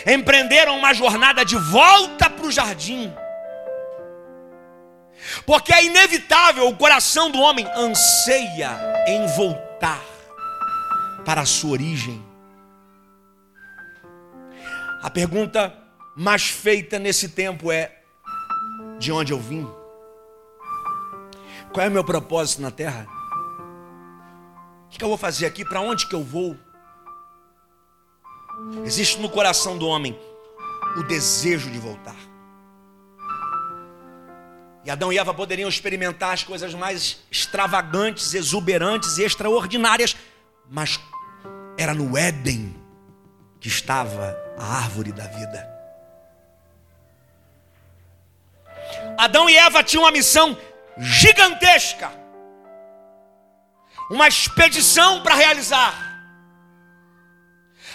empreenderam 0.06 0.78
uma 0.78 0.94
jornada 0.94 1.44
de 1.46 1.56
volta 1.56 2.30
para 2.30 2.46
o 2.46 2.52
jardim. 2.52 3.14
Porque 5.46 5.74
é 5.74 5.84
inevitável, 5.84 6.68
o 6.68 6.76
coração 6.76 7.32
do 7.32 7.40
homem 7.40 7.68
anseia 7.76 8.72
em 9.08 9.26
voltar 9.36 10.04
para 11.26 11.42
a 11.42 11.46
sua 11.46 11.72
origem. 11.72 12.24
A 15.02 15.10
pergunta 15.10 15.74
mais 16.16 16.48
feita 16.48 17.00
nesse 17.00 17.30
tempo 17.30 17.72
é: 17.72 17.92
de 19.00 19.12
onde 19.12 19.34
eu 19.34 19.40
vim? 19.40 19.68
Qual 21.74 21.86
é 21.86 21.90
o 21.90 21.92
meu 21.92 22.04
propósito 22.04 22.62
na 22.62 22.72
terra? 22.72 23.15
O 24.96 24.98
que 24.98 25.04
eu 25.04 25.10
vou 25.10 25.18
fazer 25.18 25.46
aqui? 25.46 25.66
Para 25.66 25.82
onde 25.82 26.08
que 26.08 26.16
eu 26.16 26.24
vou? 26.24 26.58
Existe 28.86 29.20
no 29.20 29.30
coração 29.30 29.78
do 29.78 29.86
homem 29.86 30.18
o 30.96 31.04
desejo 31.04 31.70
de 31.70 31.78
voltar. 31.78 32.16
E 34.86 34.90
Adão 34.90 35.12
e 35.12 35.18
Eva 35.18 35.34
poderiam 35.34 35.68
experimentar 35.68 36.32
as 36.32 36.46
coisas 36.46 36.74
mais 36.74 37.20
extravagantes, 37.30 38.34
exuberantes 38.34 39.18
e 39.18 39.24
extraordinárias, 39.24 40.16
mas 40.72 40.98
Era 41.78 41.94
no 41.94 42.18
Éden 42.18 42.74
que 43.60 43.68
estava 43.68 44.34
a 44.58 44.78
árvore 44.78 45.12
da 45.12 45.28
vida. 45.28 45.70
Adão 49.18 49.50
e 49.50 49.58
Eva 49.58 49.84
tinham 49.84 50.06
uma 50.06 50.12
missão 50.12 50.58
gigantesca, 50.98 52.10
uma 54.10 54.28
expedição 54.28 55.22
para 55.22 55.36
realizar. 55.36 55.94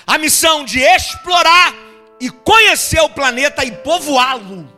A 0.07 0.19
missão 0.19 0.65
de 0.65 0.81
explorar 0.81 1.75
e 2.21 2.31
conhecer 2.31 3.01
o 3.01 3.11
planeta 3.11 3.65
e 3.65 3.73
povoá-lo. 3.73 4.69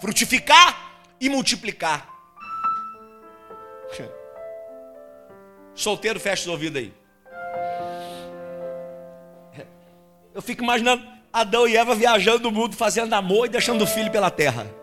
Frutificar 0.00 0.76
e 1.20 1.28
multiplicar. 1.28 2.08
Solteiro, 5.74 6.20
fecha 6.20 6.42
os 6.42 6.48
ouvidos 6.48 6.82
aí. 6.82 6.94
Eu 10.34 10.40
fico 10.40 10.62
imaginando 10.62 11.06
Adão 11.32 11.68
e 11.68 11.76
Eva 11.76 11.94
viajando 11.94 12.48
o 12.48 12.52
mundo, 12.52 12.74
fazendo 12.74 13.12
amor 13.14 13.46
e 13.46 13.50
deixando 13.50 13.82
o 13.82 13.86
filho 13.86 14.10
pela 14.10 14.30
terra. 14.30 14.81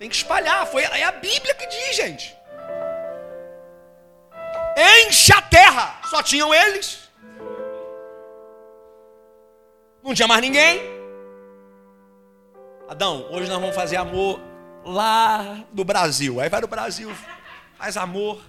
Tem 0.00 0.08
que 0.08 0.16
espalhar, 0.16 0.66
foi, 0.66 0.82
é 0.82 1.04
a 1.04 1.12
Bíblia 1.12 1.54
que 1.54 1.66
diz, 1.66 1.94
gente. 1.94 2.34
Enche 5.06 5.30
a 5.30 5.42
terra, 5.42 6.00
só 6.08 6.22
tinham 6.22 6.54
eles. 6.54 7.10
Não 10.02 10.14
tinha 10.14 10.26
mais 10.26 10.40
ninguém. 10.40 10.80
Adão, 12.88 13.28
hoje 13.30 13.46
nós 13.50 13.60
vamos 13.60 13.76
fazer 13.76 13.96
amor 13.96 14.40
lá 14.86 15.66
do 15.70 15.84
Brasil. 15.84 16.40
Aí 16.40 16.48
vai 16.48 16.62
no 16.62 16.66
Brasil, 16.66 17.12
faz 17.76 17.98
amor. 17.98 18.40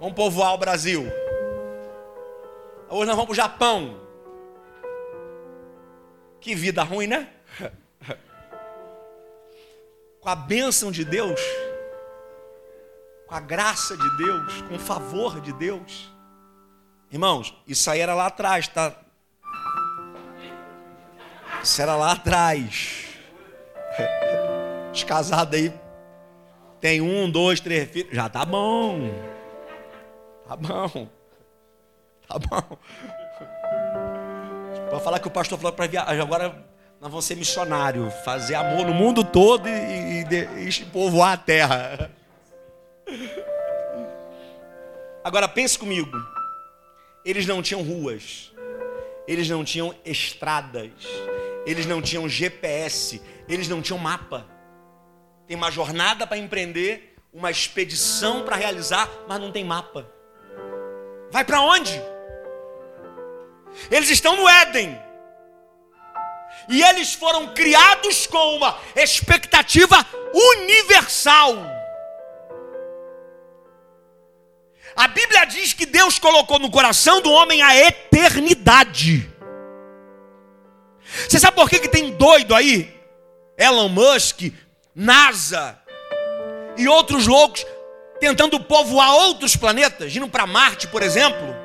Vamos 0.00 0.16
povoar 0.16 0.54
o 0.54 0.58
Brasil. 0.58 1.06
Hoje 2.88 3.06
nós 3.06 3.14
vamos 3.14 3.26
para 3.26 3.32
o 3.32 3.36
Japão. 3.36 4.00
Que 6.40 6.52
vida 6.52 6.82
ruim, 6.82 7.06
né? 7.06 7.35
Com 10.26 10.30
a 10.30 10.34
bênção 10.34 10.90
de 10.90 11.04
Deus, 11.04 11.40
com 13.28 13.34
a 13.36 13.38
graça 13.38 13.96
de 13.96 14.16
Deus, 14.16 14.60
com 14.62 14.74
o 14.74 14.78
favor 14.80 15.40
de 15.40 15.52
Deus. 15.52 16.12
Irmãos, 17.12 17.54
isso 17.64 17.88
aí 17.88 18.00
era 18.00 18.12
lá 18.12 18.26
atrás, 18.26 18.66
tá? 18.66 18.92
Isso 21.62 21.80
era 21.80 21.94
lá 21.94 22.10
atrás. 22.10 23.06
Os 24.92 25.04
casados 25.04 25.56
aí 25.56 25.72
tem 26.80 27.00
um, 27.00 27.30
dois, 27.30 27.60
três 27.60 27.88
filhos. 27.88 28.12
Já 28.12 28.28
tá 28.28 28.44
bom. 28.44 29.08
Tá 30.48 30.56
bom. 30.56 31.08
Tá 32.26 32.36
bom. 32.36 32.78
Para 34.90 34.98
falar 34.98 35.20
que 35.20 35.28
o 35.28 35.30
pastor 35.30 35.56
falou 35.56 35.72
para 35.72 35.86
viajar, 35.86 36.20
agora 36.20 36.65
nós 37.00 37.10
vamos 37.10 37.24
ser 37.24 37.36
missionários, 37.36 38.12
fazer 38.24 38.54
amor 38.54 38.86
no 38.86 38.94
mundo 38.94 39.22
todo 39.22 39.68
e, 39.68 40.22
e, 40.22 40.68
e 40.68 40.84
povoar 40.86 41.32
a 41.32 41.36
terra. 41.36 42.10
Agora 45.22 45.46
pense 45.48 45.78
comigo. 45.78 46.16
Eles 47.24 47.46
não 47.46 47.60
tinham 47.60 47.82
ruas, 47.82 48.52
eles 49.26 49.48
não 49.48 49.64
tinham 49.64 49.92
estradas, 50.04 50.92
eles 51.66 51.84
não 51.84 52.00
tinham 52.00 52.28
GPS, 52.28 53.20
eles 53.48 53.68
não 53.68 53.82
tinham 53.82 53.98
mapa. 53.98 54.46
Tem 55.46 55.56
uma 55.56 55.70
jornada 55.70 56.26
para 56.26 56.38
empreender, 56.38 57.16
uma 57.32 57.50
expedição 57.50 58.44
para 58.44 58.56
realizar, 58.56 59.10
mas 59.28 59.40
não 59.40 59.50
tem 59.50 59.64
mapa. 59.64 60.08
Vai 61.30 61.44
para 61.44 61.60
onde? 61.60 62.00
Eles 63.90 64.08
estão 64.08 64.36
no 64.36 64.48
Éden. 64.48 65.05
E 66.68 66.82
eles 66.82 67.14
foram 67.14 67.48
criados 67.48 68.26
com 68.26 68.56
uma 68.56 68.78
expectativa 68.94 70.04
universal. 70.32 71.54
A 74.96 75.08
Bíblia 75.08 75.44
diz 75.44 75.72
que 75.72 75.86
Deus 75.86 76.18
colocou 76.18 76.58
no 76.58 76.70
coração 76.70 77.20
do 77.20 77.30
homem 77.30 77.62
a 77.62 77.76
eternidade. 77.76 79.30
Você 81.28 81.38
sabe 81.38 81.56
por 81.56 81.68
que, 81.68 81.78
que 81.78 81.88
tem 81.88 82.12
doido 82.12 82.54
aí? 82.54 82.94
Elon 83.56 83.88
Musk, 83.88 84.52
NASA 84.94 85.78
e 86.76 86.88
outros 86.88 87.26
loucos 87.26 87.64
tentando 88.18 88.58
povoar 88.58 89.14
outros 89.14 89.56
planetas, 89.56 90.14
indo 90.14 90.28
para 90.28 90.46
Marte, 90.46 90.88
por 90.88 91.02
exemplo 91.02 91.55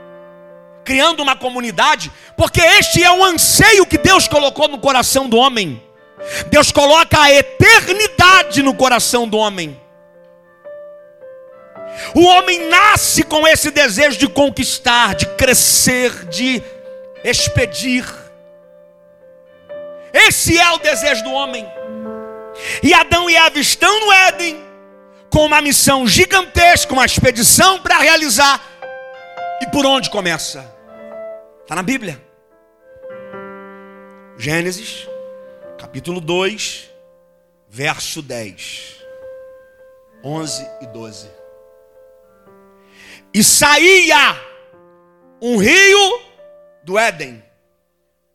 criando 0.83 1.21
uma 1.21 1.35
comunidade, 1.35 2.11
porque 2.35 2.61
este 2.61 3.03
é 3.03 3.11
o 3.11 3.23
anseio 3.23 3.85
que 3.85 3.97
Deus 3.97 4.27
colocou 4.27 4.67
no 4.67 4.79
coração 4.79 5.29
do 5.29 5.37
homem. 5.37 5.81
Deus 6.49 6.71
coloca 6.71 7.19
a 7.19 7.31
eternidade 7.31 8.61
no 8.61 8.73
coração 8.73 9.27
do 9.27 9.37
homem. 9.37 9.79
O 12.15 12.25
homem 12.25 12.69
nasce 12.69 13.23
com 13.23 13.47
esse 13.47 13.71
desejo 13.71 14.17
de 14.17 14.27
conquistar, 14.27 15.15
de 15.15 15.25
crescer, 15.35 16.25
de 16.29 16.61
expedir. 17.23 18.05
Esse 20.13 20.57
é 20.57 20.71
o 20.71 20.77
desejo 20.77 21.23
do 21.23 21.31
homem. 21.31 21.67
E 22.83 22.93
Adão 22.93 23.29
e 23.29 23.35
Eva 23.35 23.59
estão 23.59 23.99
no 23.99 24.11
Éden 24.11 24.61
com 25.29 25.45
uma 25.45 25.61
missão 25.61 26.05
gigantesca, 26.05 26.93
uma 26.93 27.05
expedição 27.05 27.79
para 27.79 27.97
realizar. 27.99 28.61
E 29.61 29.67
por 29.67 29.85
onde 29.85 30.09
começa? 30.09 30.70
Está 31.71 31.77
na 31.77 31.83
Bíblia. 31.83 32.21
Gênesis, 34.37 35.07
capítulo 35.79 36.19
2, 36.19 36.91
verso 37.69 38.21
10, 38.21 38.97
11 40.21 40.67
e 40.81 40.87
12. 40.87 41.31
E 43.33 43.41
saía 43.41 44.35
um 45.41 45.55
rio 45.55 46.19
do 46.83 46.99
Éden 46.99 47.41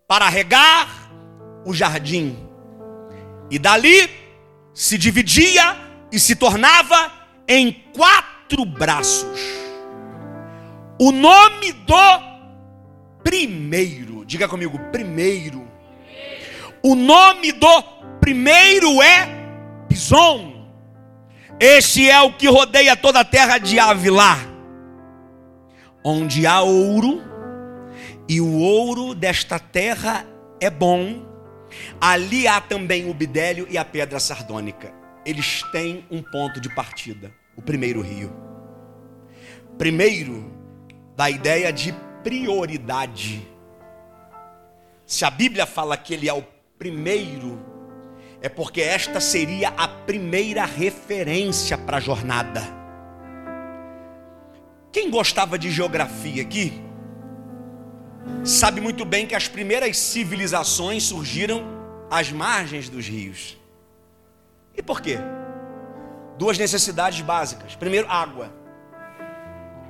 para 0.09 0.31
regar 0.31 0.89
o 1.67 1.75
jardim, 1.75 2.39
e 3.51 3.59
dali 3.59 4.09
se 4.73 4.97
dividia 4.97 5.77
e 6.11 6.19
se 6.19 6.37
tornava 6.37 7.13
em 7.47 7.85
quatro 7.95 8.65
braços. 8.65 9.41
O 10.99 11.13
nome 11.13 11.73
do 11.73 12.36
primeiro. 13.27 14.25
Diga 14.25 14.47
comigo, 14.47 14.79
primeiro. 14.93 15.67
O 16.81 16.95
nome 16.95 17.51
do 17.51 17.83
primeiro 18.21 19.03
é 19.03 19.29
Pison. 19.89 20.65
Este 21.59 22.09
é 22.09 22.21
o 22.21 22.33
que 22.35 22.47
rodeia 22.47 22.95
toda 22.95 23.21
a 23.21 23.25
terra 23.25 23.59
de 23.59 23.81
Avilá, 23.81 24.39
onde 26.05 26.47
há 26.47 26.61
ouro, 26.61 27.21
e 28.29 28.41
o 28.41 28.59
ouro 28.59 29.13
desta 29.15 29.59
terra 29.59 30.25
é 30.61 30.71
bom. 30.71 31.27
Ali 32.01 32.47
há 32.47 32.61
também 32.61 33.11
o 33.11 33.15
bidélio 33.15 33.67
e 33.69 33.77
a 33.77 33.85
pedra 33.85 34.21
sardônica. 34.21 34.95
Eles 35.25 35.63
têm 35.73 36.07
um 36.11 36.23
ponto 36.23 36.61
de 36.61 36.73
partida, 36.73 37.33
o 37.57 37.63
primeiro 37.63 38.03
rio. 38.03 38.33
Primeiro, 39.77 40.53
da 41.17 41.29
ideia 41.29 41.73
de 41.73 41.93
prioridade. 42.27 43.47
Se 45.07 45.25
a 45.25 45.31
Bíblia 45.31 45.65
fala 45.65 45.97
que 45.97 46.13
ele 46.13 46.29
é 46.29 46.33
o 46.33 46.43
primeiro, 46.77 47.65
é 48.43 48.49
porque 48.49 48.81
esta 48.81 49.21
seria 49.21 49.69
a 49.69 49.87
primeira 49.87 50.65
referência 50.65 51.79
para 51.79 51.99
a 51.99 52.01
jornada. 52.01 52.63
Quem 54.91 55.09
gostava 55.09 55.57
de 55.57 55.71
geografia 55.71 56.43
aqui, 56.43 56.83
sabe 58.43 58.81
muito 58.81 59.05
bem 59.05 59.25
que 59.25 59.37
as 59.37 59.47
primeiras 59.47 59.97
civilizações 59.97 61.05
surgiram 61.05 61.63
às 62.11 62.33
margens 62.33 62.89
dos 62.89 63.07
rios. 63.07 63.57
E 64.77 64.83
por 64.83 65.01
quê? 65.01 65.17
Duas 66.37 66.59
necessidades 66.59 67.21
básicas. 67.21 67.77
Primeiro, 67.77 68.11
água. 68.11 68.53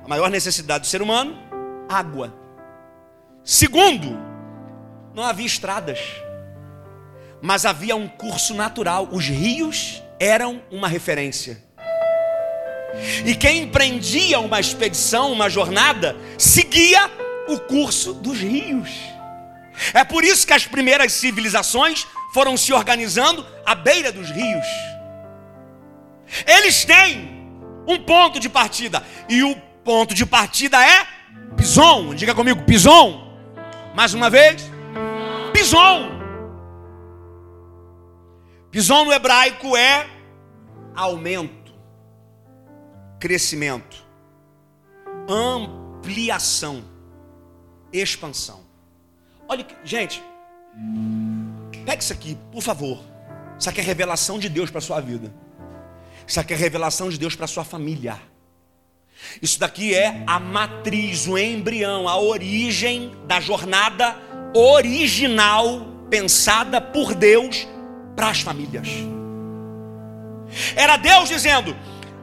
A 0.05 0.07
maior 0.07 0.29
necessidade 0.29 0.81
do 0.81 0.87
ser 0.87 1.01
humano 1.01 1.46
água. 1.89 2.33
Segundo, 3.43 4.17
não 5.13 5.23
havia 5.23 5.45
estradas, 5.45 5.99
mas 7.41 7.65
havia 7.65 7.95
um 7.95 8.07
curso 8.07 8.53
natural. 8.53 9.07
Os 9.11 9.25
rios 9.27 10.03
eram 10.19 10.61
uma 10.71 10.87
referência. 10.87 11.63
E 13.25 13.35
quem 13.35 13.63
empreendia 13.63 14.39
uma 14.39 14.59
expedição, 14.59 15.31
uma 15.31 15.49
jornada, 15.49 16.15
seguia 16.37 17.09
o 17.47 17.59
curso 17.59 18.13
dos 18.13 18.39
rios. 18.39 18.89
É 19.93 20.03
por 20.03 20.23
isso 20.23 20.45
que 20.47 20.53
as 20.53 20.65
primeiras 20.65 21.13
civilizações 21.13 22.07
foram 22.33 22.57
se 22.57 22.73
organizando 22.73 23.45
à 23.65 23.75
beira 23.75 24.11
dos 24.11 24.29
rios. 24.29 24.65
Eles 26.45 26.83
têm 26.83 27.37
um 27.87 27.97
ponto 28.03 28.39
de 28.39 28.49
partida. 28.49 29.03
E 29.29 29.43
o 29.43 29.55
ponto 29.83 30.13
de 30.13 30.25
partida 30.25 30.83
é 30.83 31.07
Pison. 31.67 32.15
Diga 32.15 32.33
comigo, 32.33 32.63
Pison. 32.63 33.27
Mais 33.93 34.13
uma 34.13 34.29
vez. 34.29 34.71
Pison. 35.51 36.09
Pison 38.71 39.03
no 39.03 39.11
hebraico 39.11 39.75
é 39.75 40.07
aumento, 40.95 41.73
crescimento, 43.19 43.97
ampliação, 45.27 46.85
expansão. 47.91 48.61
Olha, 49.45 49.67
gente, 49.83 50.23
pega 51.85 52.01
isso 52.01 52.13
aqui, 52.13 52.37
por 52.49 52.61
favor. 52.61 53.03
Isso 53.59 53.69
aqui 53.69 53.81
é 53.81 53.83
revelação 53.83 54.39
de 54.39 54.47
Deus 54.47 54.71
para 54.71 54.79
sua 54.79 55.01
vida. 55.01 55.33
Isso 56.25 56.39
aqui 56.39 56.53
é 56.53 56.55
revelação 56.55 57.09
de 57.09 57.17
Deus 57.17 57.35
para 57.35 57.45
sua 57.45 57.65
família. 57.65 58.17
Isso 59.41 59.59
daqui 59.59 59.93
é 59.93 60.23
a 60.25 60.39
matriz, 60.39 61.27
o 61.27 61.37
embrião, 61.37 62.07
a 62.07 62.17
origem 62.17 63.11
da 63.25 63.39
jornada 63.39 64.15
original 64.53 65.85
pensada 66.09 66.81
por 66.81 67.13
Deus 67.13 67.67
para 68.15 68.29
as 68.29 68.41
famílias. 68.41 68.87
Era 70.75 70.97
Deus 70.97 71.29
dizendo: 71.29 71.75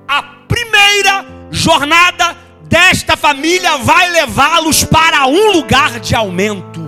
a 0.08 0.22
primeira 0.22 1.24
jornada 1.50 2.36
desta 2.62 3.16
família 3.16 3.76
vai 3.78 4.10
levá-los 4.10 4.84
para 4.84 5.26
um 5.26 5.52
lugar 5.52 6.00
de 6.00 6.14
aumento. 6.14 6.80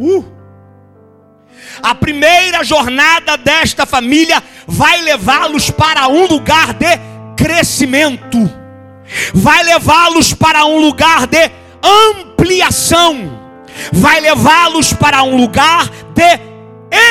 Uh. 0.00 0.36
A 1.82 1.94
primeira 1.94 2.64
jornada 2.64 3.36
desta 3.36 3.84
família 3.84 4.42
vai 4.66 5.02
levá-los 5.02 5.70
para 5.70 6.08
um 6.08 6.26
lugar 6.26 6.72
de 6.72 6.98
crescimento, 7.36 8.38
vai 9.34 9.64
levá-los 9.64 10.34
para 10.34 10.64
um 10.64 10.78
lugar 10.78 11.26
de 11.26 11.50
ampliação, 11.82 13.38
vai 13.92 14.20
levá-los 14.20 14.92
para 14.92 15.22
um 15.22 15.36
lugar 15.36 15.88
de 16.14 16.40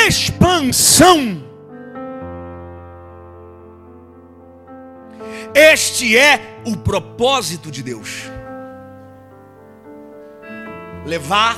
expansão. 0.06 1.44
Este 5.54 6.18
é 6.18 6.60
o 6.66 6.76
propósito 6.76 7.70
de 7.70 7.82
Deus. 7.82 8.24
Levar 11.06 11.56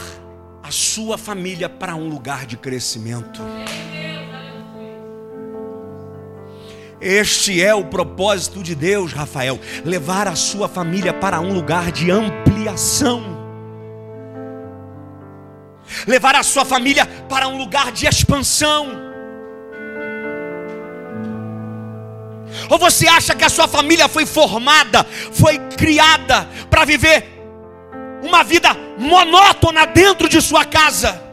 a 0.63 0.71
sua 0.71 1.19
família 1.19 1.69
para 1.69 1.97
um 1.97 2.09
lugar 2.09 2.47
de 2.47 2.57
crescimento. 2.57 3.43
Este 7.01 7.63
é 7.63 7.75
o 7.75 7.85
propósito 7.85 8.63
de 8.63 8.75
Deus, 8.75 9.13
Rafael, 9.13 9.59
levar 9.85 10.27
a 10.27 10.35
sua 10.35 10.69
família 10.69 11.13
para 11.13 11.41
um 11.41 11.53
lugar 11.53 11.93
de 11.93 12.11
ampliação. 12.11 13.39
Levar 16.07 16.35
a 16.35 16.43
sua 16.43 16.65
família 16.65 17.07
para 17.29 17.47
um 17.47 17.57
lugar 17.57 17.93
de 17.93 18.07
expansão. 18.07 19.09
Ou 22.69 22.79
você 22.79 23.07
acha 23.07 23.35
que 23.35 23.45
a 23.45 23.49
sua 23.49 23.69
família 23.69 24.09
foi 24.09 24.27
formada, 24.27 25.07
foi 25.33 25.59
criada 25.77 26.49
para 26.69 26.85
viver 26.85 27.39
uma 28.23 28.43
vida 28.43 28.75
monótona 28.99 29.87
dentro 29.87 30.29
de 30.29 30.41
sua 30.43 30.65
casa. 30.65 31.28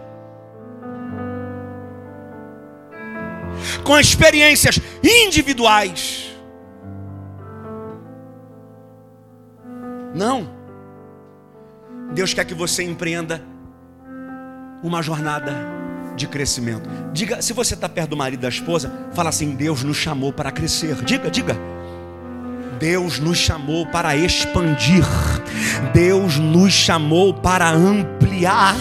Com 3.86 3.98
experiências 3.98 4.80
individuais. 5.02 6.36
Não. 10.14 10.50
Deus 12.14 12.34
quer 12.34 12.46
que 12.46 12.54
você 12.54 12.84
empreenda 12.84 13.42
uma 14.82 15.02
jornada 15.02 15.54
de 16.16 16.28
crescimento. 16.28 16.90
Diga, 17.12 17.42
se 17.42 17.54
você 17.54 17.74
está 17.74 17.90
perto 17.90 18.12
do 18.12 18.18
marido 18.18 18.40
da 18.40 18.50
esposa, 18.50 18.92
fala 19.14 19.30
assim: 19.30 19.52
Deus 19.52 19.84
nos 19.84 19.98
chamou 19.98 20.32
para 20.32 20.52
crescer. 20.52 20.96
Diga, 21.04 21.30
diga. 21.30 21.56
Deus 22.80 23.20
nos 23.20 23.38
chamou 23.38 23.86
para 23.86 24.18
expandir, 24.18 25.06
Deus 25.94 26.38
nos 26.38 26.74
chamou 26.74 27.34
para 27.34 27.70
ampliar, 27.70 28.76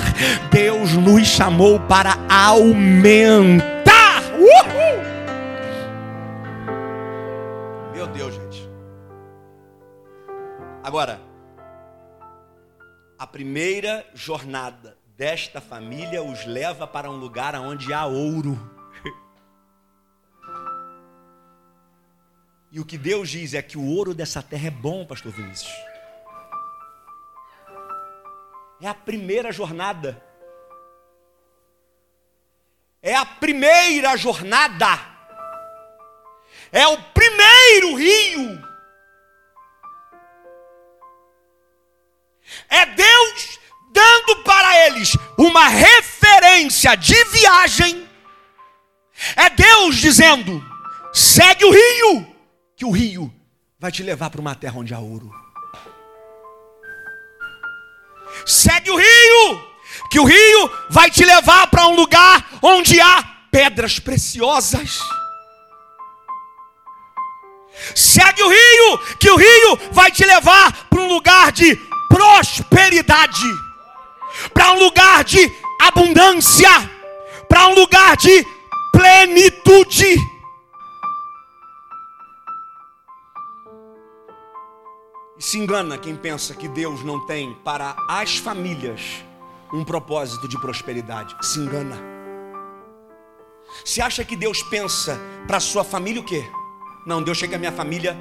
Deus 0.51 0.93
nos 0.95 1.29
chamou 1.29 1.79
para 1.79 2.17
aumentar. 2.29 3.74
Agora, 10.95 11.21
a 13.19 13.27
primeira 13.27 14.09
jornada 14.15 14.97
desta 15.17 15.61
família 15.61 16.23
os 16.23 16.47
leva 16.47 16.87
para 16.87 17.11
um 17.11 17.17
lugar 17.17 17.57
onde 17.57 17.93
há 17.93 18.07
ouro. 18.07 18.57
E 22.71 22.79
o 22.79 22.85
que 22.85 22.97
Deus 22.97 23.29
diz 23.29 23.55
é 23.55 23.63
que 23.63 23.77
o 23.77 23.85
ouro 23.85 24.15
dessa 24.15 24.41
terra 24.41 24.69
é 24.69 24.71
bom, 24.71 25.05
pastor 25.05 25.33
Vinícius. 25.33 25.75
É 28.81 28.87
a 28.87 28.95
primeira 28.95 29.51
jornada. 29.51 30.23
É 33.03 33.17
a 33.17 33.27
primeira 33.27 34.17
jornada. 34.17 35.01
É 36.71 36.87
o 36.87 37.03
primeiro 37.13 37.97
rio. 37.97 38.74
É 42.69 42.87
Deus 42.87 43.59
dando 43.93 44.43
para 44.43 44.87
eles 44.87 45.17
uma 45.39 45.69
referência 45.69 46.97
de 46.97 47.25
viagem. 47.27 48.09
É 49.37 49.49
Deus 49.51 49.97
dizendo: 49.97 50.63
segue 51.13 51.65
o 51.65 51.71
rio 51.71 52.35
que 52.77 52.85
o 52.85 52.91
rio 52.91 53.33
vai 53.79 53.93
te 53.93 54.03
levar 54.03 54.31
para 54.31 54.41
uma 54.41 54.55
terra 54.55 54.79
onde 54.79 54.93
há 54.93 54.99
ouro. 54.99 55.31
Segue 58.45 58.91
o 58.91 58.97
rio, 58.97 59.69
que 60.11 60.19
o 60.19 60.25
rio 60.25 60.71
vai 60.91 61.11
te 61.11 61.25
levar 61.25 61.69
para 61.69 61.87
um 61.87 61.95
lugar 61.95 62.59
onde 62.61 63.01
há 63.01 63.23
pedras 63.51 63.99
preciosas. 63.99 64.99
Segue 67.95 68.43
o 68.43 68.49
rio, 68.49 68.99
que 69.19 69.31
o 69.31 69.37
rio 69.37 69.79
vai 69.93 70.11
te 70.11 70.25
levar 70.25 70.89
para 70.89 71.01
um 71.01 71.09
lugar 71.09 71.53
de 71.53 71.79
prosperidade, 72.15 73.43
para 74.53 74.73
um 74.73 74.79
lugar 74.79 75.25
de 75.25 75.53
abundância, 75.81 76.71
para 77.49 77.67
um 77.67 77.75
lugar 77.75 78.17
de 78.17 78.47
plenitude. 78.93 80.17
se 85.37 85.59
engana 85.59 85.99
quem 85.99 86.17
pensa 86.17 86.55
que 86.55 86.67
Deus 86.67 87.05
não 87.05 87.27
tem 87.27 87.53
para 87.63 87.95
as 88.09 88.39
famílias 88.39 89.23
um 89.75 89.85
propósito 89.85 90.49
de 90.49 90.59
prosperidade. 90.59 91.37
Se 91.43 91.59
engana. 91.59 91.99
Se 93.85 94.01
acha 94.01 94.25
que 94.25 94.37
Deus 94.37 94.63
pensa 94.63 95.21
para 95.47 95.61
sua 95.61 95.85
família 95.85 96.23
o 96.23 96.25
quê? 96.25 96.43
Não, 97.05 97.23
Deus 97.23 97.37
chega 97.37 97.57
a 97.57 97.59
minha 97.59 97.73
família 97.73 98.17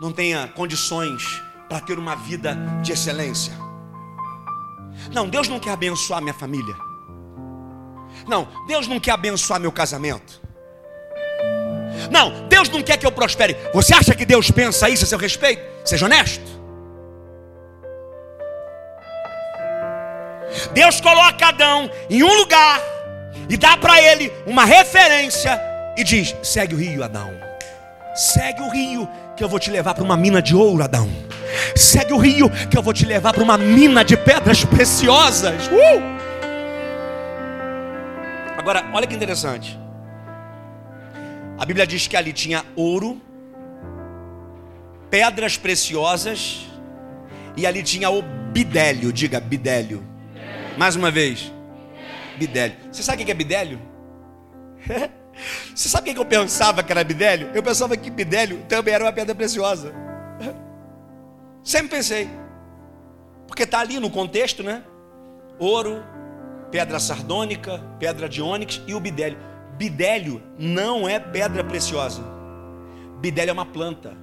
não 0.00 0.12
tenha 0.12 0.46
condições 0.48 1.42
para 1.68 1.80
ter 1.80 1.98
uma 1.98 2.16
vida 2.16 2.56
de 2.82 2.92
excelência. 2.92 3.52
Não, 5.12 5.28
Deus 5.28 5.48
não 5.48 5.60
quer 5.60 5.70
abençoar 5.70 6.20
minha 6.20 6.34
família. 6.34 6.74
Não, 8.26 8.48
Deus 8.66 8.86
não 8.86 8.98
quer 8.98 9.12
abençoar 9.12 9.60
meu 9.60 9.72
casamento. 9.72 10.40
Não, 12.10 12.48
Deus 12.48 12.68
não 12.68 12.82
quer 12.82 12.96
que 12.96 13.06
eu 13.06 13.12
prospere. 13.12 13.56
Você 13.72 13.94
acha 13.94 14.14
que 14.14 14.24
Deus 14.24 14.50
pensa 14.50 14.88
isso 14.88 15.04
a 15.04 15.06
seu 15.06 15.18
respeito? 15.18 15.62
Seja 15.84 16.06
honesto. 16.06 16.58
Deus 20.72 21.00
coloca 21.00 21.46
Adão 21.46 21.90
em 22.08 22.22
um 22.22 22.34
lugar 22.34 22.80
e 23.48 23.56
dá 23.56 23.76
para 23.76 24.00
ele 24.00 24.32
uma 24.46 24.64
referência 24.64 25.60
e 25.96 26.04
diz: 26.04 26.34
segue 26.42 26.74
o 26.74 26.78
rio, 26.78 27.04
Adão. 27.04 27.30
Segue 28.18 28.62
o 28.62 28.68
rio 28.68 29.08
que 29.36 29.44
eu 29.44 29.48
vou 29.48 29.60
te 29.60 29.70
levar 29.70 29.94
para 29.94 30.02
uma 30.02 30.16
mina 30.16 30.42
de 30.42 30.52
ouro, 30.52 30.82
Adão. 30.82 31.08
Segue 31.76 32.12
o 32.12 32.18
rio 32.18 32.50
que 32.68 32.76
eu 32.76 32.82
vou 32.82 32.92
te 32.92 33.06
levar 33.06 33.32
para 33.32 33.44
uma 33.44 33.56
mina 33.56 34.04
de 34.04 34.16
pedras 34.16 34.64
preciosas. 34.64 35.68
Uh! 35.68 36.02
Agora, 38.58 38.90
olha 38.92 39.06
que 39.06 39.14
interessante. 39.14 39.78
A 41.56 41.64
Bíblia 41.64 41.86
diz 41.86 42.08
que 42.08 42.16
ali 42.16 42.32
tinha 42.32 42.64
ouro, 42.74 43.22
pedras 45.08 45.56
preciosas, 45.56 46.66
e 47.56 47.68
ali 47.68 47.84
tinha 47.84 48.10
o 48.10 48.20
bidélio, 48.20 49.12
diga 49.12 49.38
bidélio. 49.38 50.02
Mais 50.76 50.96
uma 50.96 51.12
vez. 51.12 51.52
Bidélio. 52.36 52.76
Você 52.90 53.04
sabe 53.04 53.22
o 53.22 53.26
que 53.26 53.30
é 53.30 53.34
bidélio? 53.34 53.80
Você 55.74 55.88
sabe 55.88 56.10
o 56.10 56.14
que 56.14 56.20
eu 56.20 56.24
pensava 56.24 56.82
que 56.82 56.90
era 56.90 57.04
bidélio? 57.04 57.50
Eu 57.54 57.62
pensava 57.62 57.96
que 57.96 58.10
bidélio 58.10 58.64
também 58.68 58.94
era 58.94 59.04
uma 59.04 59.12
pedra 59.12 59.34
preciosa. 59.34 59.92
Sempre 61.62 61.96
pensei. 61.96 62.28
Porque 63.46 63.62
está 63.62 63.80
ali 63.80 63.98
no 63.98 64.10
contexto, 64.10 64.62
né? 64.62 64.82
Ouro, 65.58 66.02
pedra 66.70 66.98
sardônica, 66.98 67.82
pedra 67.98 68.28
de 68.28 68.42
ônix 68.42 68.82
e 68.86 68.94
o 68.94 69.00
bidélio. 69.00 69.38
Bidélio 69.76 70.42
não 70.58 71.08
é 71.08 71.18
pedra 71.18 71.62
preciosa. 71.62 72.22
Bidélio 73.20 73.50
é 73.50 73.52
uma 73.52 73.66
planta. 73.66 74.16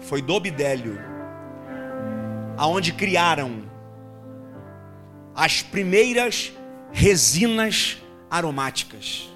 Foi 0.00 0.20
do 0.20 0.38
bidélio 0.38 0.98
aonde 2.56 2.92
criaram 2.92 3.62
as 5.34 5.62
primeiras 5.62 6.52
resinas 6.90 8.02
aromáticas. 8.30 9.30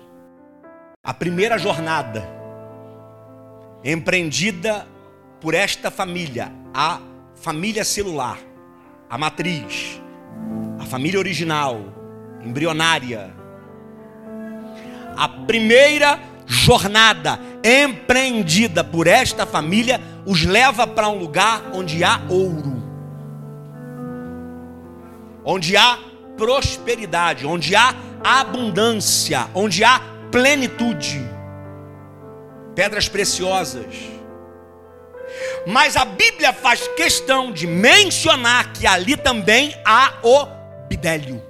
A 1.03 1.15
primeira 1.15 1.57
jornada 1.57 2.29
empreendida 3.83 4.87
por 5.41 5.55
esta 5.55 5.91
família, 5.91 6.53
a 6.75 7.01
família 7.37 7.87
celular, 7.87 8.39
a 9.09 9.17
matriz, 9.17 9.99
a 10.79 10.85
família 10.85 11.19
original, 11.19 11.81
embrionária. 12.45 13.35
A 15.17 15.27
primeira 15.27 16.21
jornada 16.45 17.41
empreendida 17.65 18.85
por 18.85 19.07
esta 19.07 19.47
família 19.47 19.99
os 20.27 20.45
leva 20.45 20.87
para 20.87 21.09
um 21.09 21.19
lugar 21.19 21.63
onde 21.73 22.05
há 22.05 22.21
ouro, 22.29 22.77
onde 25.43 25.79
há 25.79 25.99
prosperidade, 26.37 27.47
onde 27.47 27.75
há 27.75 27.95
abundância, 28.23 29.49
onde 29.55 29.83
há 29.83 30.20
plenitude, 30.31 31.21
pedras 32.75 33.09
preciosas. 33.09 33.95
Mas 35.67 35.97
a 35.97 36.05
Bíblia 36.05 36.53
faz 36.53 36.89
questão 36.97 37.53
de 37.53 37.67
mencionar 37.67 38.73
que 38.73 38.87
ali 38.87 39.17
também 39.17 39.77
há 39.85 40.15
o 40.23 40.47
bidélio. 40.89 41.43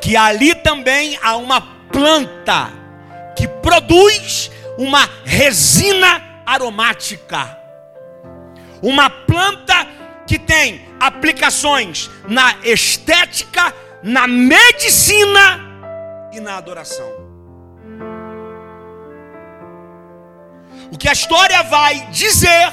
Que 0.00 0.16
ali 0.16 0.54
também 0.54 1.18
há 1.22 1.36
uma 1.36 1.60
planta 1.92 2.72
que 3.36 3.46
produz 3.46 4.50
uma 4.76 5.08
resina 5.24 6.42
aromática. 6.44 7.56
Uma 8.82 9.10
planta 9.10 9.86
que 10.26 10.38
tem 10.38 10.88
aplicações 10.98 12.10
na 12.26 12.56
estética, 12.64 13.74
na 14.02 14.26
medicina 14.26 15.69
e 16.32 16.40
na 16.40 16.56
adoração. 16.56 17.10
O 20.92 20.98
que 20.98 21.08
a 21.08 21.12
história 21.12 21.62
vai 21.62 22.06
dizer 22.10 22.72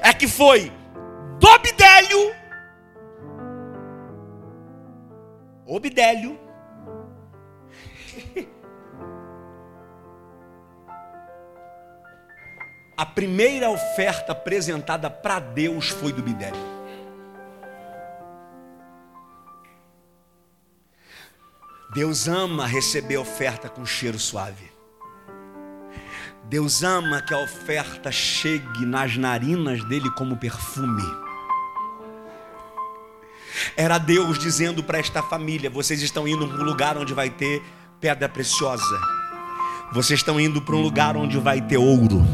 é 0.00 0.12
que 0.12 0.28
foi 0.28 0.72
Dobidélio, 1.38 2.34
Obidélio, 5.66 6.38
a 12.96 13.06
primeira 13.06 13.70
oferta 13.70 14.32
apresentada 14.32 15.10
para 15.10 15.40
Deus 15.40 15.88
foi 15.88 16.12
do 16.12 16.22
Bidélio. 16.22 16.73
Deus 21.94 22.26
ama 22.26 22.66
receber 22.66 23.18
oferta 23.18 23.68
com 23.68 23.86
cheiro 23.86 24.18
suave. 24.18 24.64
Deus 26.48 26.82
ama 26.82 27.22
que 27.22 27.32
a 27.32 27.38
oferta 27.38 28.10
chegue 28.10 28.84
nas 28.84 29.16
narinas 29.16 29.84
dele 29.84 30.10
como 30.10 30.36
perfume. 30.36 31.04
Era 33.76 33.96
Deus 33.98 34.40
dizendo 34.40 34.82
para 34.82 34.98
esta 34.98 35.22
família: 35.22 35.70
vocês 35.70 36.02
estão 36.02 36.26
indo 36.26 36.48
para 36.48 36.60
um 36.60 36.64
lugar 36.64 36.98
onde 36.98 37.14
vai 37.14 37.30
ter 37.30 37.62
pedra 38.00 38.28
preciosa. 38.28 39.00
Vocês 39.92 40.18
estão 40.18 40.40
indo 40.40 40.60
para 40.60 40.74
um 40.74 40.82
lugar 40.82 41.16
onde 41.16 41.38
vai 41.38 41.60
ter 41.60 41.76
ouro. 41.76 42.26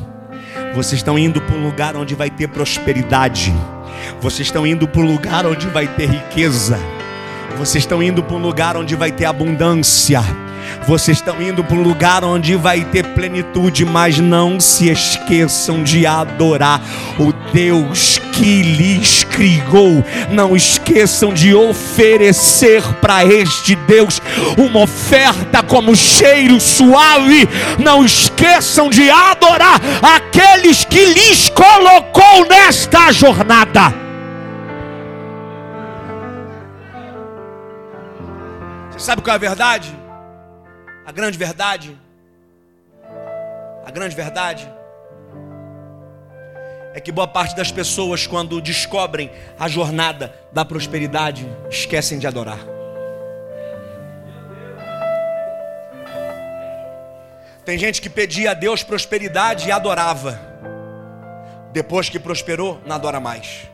Vocês 0.75 1.01
estão 1.01 1.19
indo 1.19 1.39
para 1.39 1.55
um 1.55 1.67
lugar 1.67 1.97
onde 1.97 2.15
vai 2.15 2.31
ter 2.31 2.49
prosperidade. 2.49 3.53
Vocês 4.23 4.49
estão 4.49 4.67
indo 4.67 4.89
para 4.89 5.03
um 5.03 5.13
lugar 5.13 5.45
onde 5.45 5.67
vai 5.67 5.87
ter 5.87 6.09
riqueza. 6.09 6.79
Vocês 7.61 7.85
estão 7.85 8.03
indo 8.03 8.23
para 8.23 8.37
um 8.37 8.41
lugar 8.41 8.75
onde 8.75 8.97
vai 8.97 9.13
ter 9.13 9.27
abundância. 9.27 10.25
Vocês 10.89 11.19
estão 11.19 11.43
indo 11.43 11.63
para 11.63 11.77
um 11.77 11.83
lugar 11.83 12.25
onde 12.25 12.57
vai 12.57 12.87
ter 12.87 13.05
plenitude, 13.09 13.85
mas 13.85 14.19
não 14.19 14.59
se 14.59 14.89
esqueçam 14.89 15.83
de 15.83 16.07
adorar 16.07 16.81
o 17.19 17.35
Deus 17.53 18.19
que 18.33 18.63
lhes 18.63 19.25
criou. 19.25 20.03
Não 20.31 20.57
esqueçam 20.57 21.35
de 21.35 21.55
oferecer 21.55 22.83
para 22.95 23.27
este 23.27 23.77
Deus 23.77 24.23
uma 24.57 24.81
oferta 24.81 25.63
como 25.63 25.95
cheiro 25.95 26.59
suave. 26.59 27.47
Não 27.79 28.03
esqueçam 28.03 28.89
de 28.89 29.11
adorar 29.11 29.79
aqueles 30.03 30.87
que 30.87 31.05
lhes 31.05 31.51
colocou 31.51 32.49
nesta 32.49 33.13
jornada. 33.13 34.10
Sabe 39.01 39.23
qual 39.23 39.33
é 39.33 39.37
a 39.37 39.39
verdade? 39.39 39.91
A 41.07 41.11
grande 41.11 41.39
verdade? 41.39 41.99
A 43.83 43.91
grande 43.91 44.15
verdade 44.15 44.71
é 46.93 47.01
que 47.01 47.11
boa 47.11 47.27
parte 47.27 47.57
das 47.57 47.73
pessoas, 47.73 48.27
quando 48.27 48.61
descobrem 48.61 49.31
a 49.59 49.69
jornada 49.69 50.35
da 50.53 50.67
prosperidade, 50.67 51.49
esquecem 51.71 52.19
de 52.19 52.27
adorar. 52.27 52.59
Tem 57.65 57.79
gente 57.79 58.03
que 58.03 58.11
pedia 58.11 58.51
a 58.51 58.55
Deus 58.55 58.83
prosperidade 58.83 59.67
e 59.67 59.73
adorava. 59.73 60.39
Depois 61.73 62.11
que 62.11 62.19
prosperou, 62.19 62.79
não 62.85 62.97
adora 62.97 63.19
mais. 63.19 63.67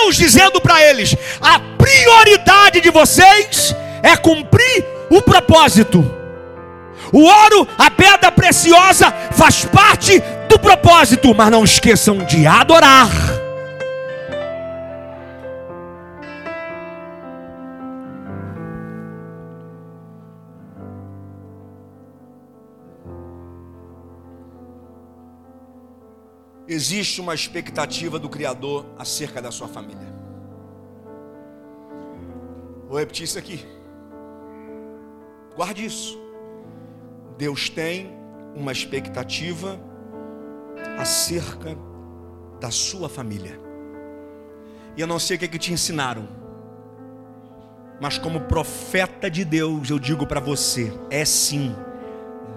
Deus 0.00 0.16
dizendo 0.16 0.60
para 0.60 0.82
eles: 0.82 1.14
a 1.40 1.60
prioridade 1.76 2.80
de 2.80 2.90
vocês 2.90 3.74
é 4.02 4.16
cumprir 4.16 4.84
o 5.10 5.20
propósito. 5.20 5.98
O 7.12 7.22
ouro, 7.22 7.66
a 7.76 7.90
pedra 7.90 8.30
preciosa, 8.30 9.12
faz 9.32 9.64
parte 9.64 10.22
do 10.48 10.58
propósito, 10.58 11.34
mas 11.34 11.50
não 11.50 11.64
esqueçam 11.64 12.18
de 12.18 12.46
adorar. 12.46 13.39
Existe 26.72 27.20
uma 27.20 27.34
expectativa 27.34 28.16
do 28.16 28.28
Criador 28.28 28.86
acerca 28.96 29.42
da 29.42 29.50
sua 29.50 29.66
família. 29.66 30.08
Vou 32.88 32.96
repetir 32.96 33.24
isso 33.24 33.38
aqui. 33.38 33.66
Guarde 35.56 35.84
isso. 35.84 36.16
Deus 37.36 37.68
tem 37.68 38.12
uma 38.54 38.70
expectativa 38.70 39.80
acerca 40.96 41.76
da 42.60 42.70
sua 42.70 43.08
família. 43.08 43.58
E 44.96 45.00
eu 45.00 45.08
não 45.08 45.18
sei 45.18 45.36
o 45.36 45.38
que, 45.40 45.46
é 45.46 45.48
que 45.48 45.58
te 45.58 45.72
ensinaram, 45.72 46.28
mas 48.00 48.16
como 48.16 48.42
profeta 48.42 49.28
de 49.28 49.44
Deus, 49.44 49.90
eu 49.90 49.98
digo 49.98 50.24
para 50.26 50.40
você: 50.40 50.92
é 51.10 51.24
sim 51.24 51.74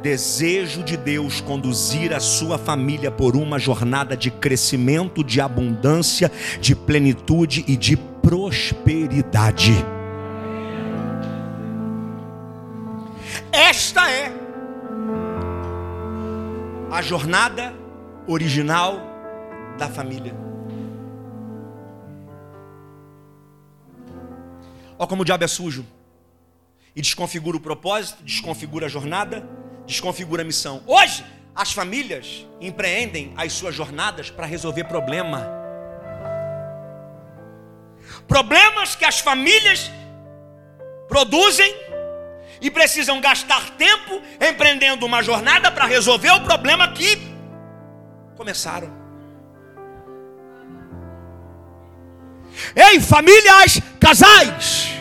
desejo 0.04 0.84
de 0.84 0.98
Deus 0.98 1.40
conduzir 1.40 2.14
a 2.14 2.20
sua 2.20 2.58
família 2.58 3.10
por 3.10 3.38
uma 3.38 3.58
jornada 3.58 4.18
de 4.18 4.30
crescimento, 4.30 5.24
de 5.24 5.40
abundância, 5.40 6.30
de 6.60 6.76
plenitude 6.76 7.64
e 7.66 7.78
de 7.78 7.96
prosperidade. 7.96 9.74
Esta 13.50 14.12
é 14.12 14.30
a 16.92 17.02
jornada 17.02 17.74
original 18.28 19.00
da 19.78 19.88
família. 19.88 20.36
Olha 25.00 25.08
como 25.08 25.22
o 25.22 25.26
diabo 25.26 25.46
é 25.46 25.48
sujo. 25.48 25.86
E 26.96 27.02
desconfigura 27.02 27.58
o 27.58 27.60
propósito, 27.60 28.22
desconfigura 28.24 28.86
a 28.86 28.90
jornada, 28.90 29.50
desconfigura 29.86 30.42
a 30.42 30.46
missão. 30.46 30.82
Hoje, 30.86 31.24
as 31.56 31.72
famílias 31.72 32.46
empreendem 32.60 33.34
as 33.38 33.54
suas 33.54 33.76
jornadas 33.76 34.30
para 34.30 34.46
resolver 34.46 34.86
problema. 34.86 35.48
Problemas 38.28 38.96
que 38.96 39.06
as 39.06 39.20
famílias 39.20 39.92
produzem 41.08 41.76
e 42.62 42.72
precisam 42.72 43.20
gastar 43.20 43.72
tempo 43.72 44.22
empreendendo 44.42 45.06
uma 45.06 45.22
jornada 45.22 45.70
para 45.70 45.86
resolver 45.86 46.32
o 46.32 46.42
problema 46.42 46.92
que 46.94 47.22
começaram. 48.36 49.04
Ei, 52.76 53.00
famílias, 53.00 53.80
casais, 54.00 54.92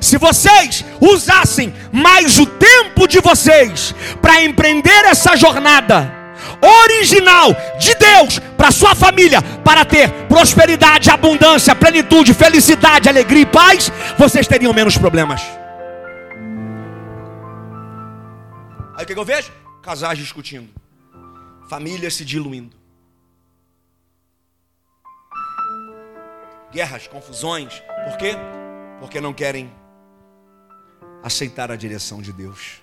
se 0.00 0.16
vocês 0.18 0.84
usassem 1.00 1.74
mais 1.92 2.38
o 2.38 2.46
tempo 2.46 3.06
de 3.06 3.20
vocês 3.20 3.94
para 4.20 4.42
empreender 4.42 5.04
essa 5.04 5.36
jornada 5.36 6.18
original 6.60 7.54
de 7.78 7.94
Deus 7.94 8.38
para 8.56 8.70
sua 8.70 8.94
família, 8.94 9.40
para 9.64 9.84
ter 9.84 10.10
prosperidade, 10.26 11.10
abundância, 11.10 11.74
plenitude, 11.74 12.34
felicidade, 12.34 13.08
alegria 13.08 13.42
e 13.42 13.46
paz, 13.46 13.92
vocês 14.18 14.46
teriam 14.46 14.72
menos 14.72 14.96
problemas. 14.96 15.42
Aí 18.96 19.04
o 19.04 19.06
que, 19.06 19.16
eu 19.16 19.24
vejo? 19.24 19.52
Casais 19.82 20.18
discutindo, 20.18 20.68
famílias 21.68 22.14
se 22.14 22.24
diluindo, 22.24 22.76
guerras, 26.72 27.06
confusões. 27.06 27.80
Por 28.04 28.16
quê? 28.18 28.36
Porque 29.00 29.20
não 29.20 29.32
querem 29.32 29.72
aceitar 31.22 31.70
a 31.70 31.76
direção 31.76 32.20
de 32.20 32.32
Deus. 32.32 32.82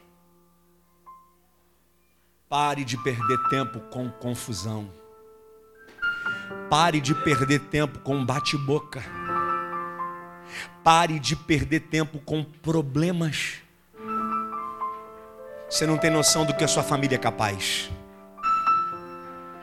Pare 2.47 2.83
de 2.83 2.97
perder 2.97 3.37
tempo 3.49 3.79
com 3.91 4.09
confusão. 4.09 4.89
Pare 6.69 7.01
de 7.01 7.13
perder 7.13 7.59
tempo 7.59 7.99
com 7.99 8.23
bate-boca. 8.23 9.03
Pare 10.83 11.19
de 11.19 11.35
perder 11.35 11.81
tempo 11.81 12.19
com 12.19 12.43
problemas. 12.43 13.55
Você 15.69 15.85
não 15.87 15.97
tem 15.97 16.11
noção 16.11 16.45
do 16.45 16.53
que 16.55 16.63
a 16.63 16.67
sua 16.67 16.83
família 16.83 17.15
é 17.15 17.19
capaz. 17.19 17.89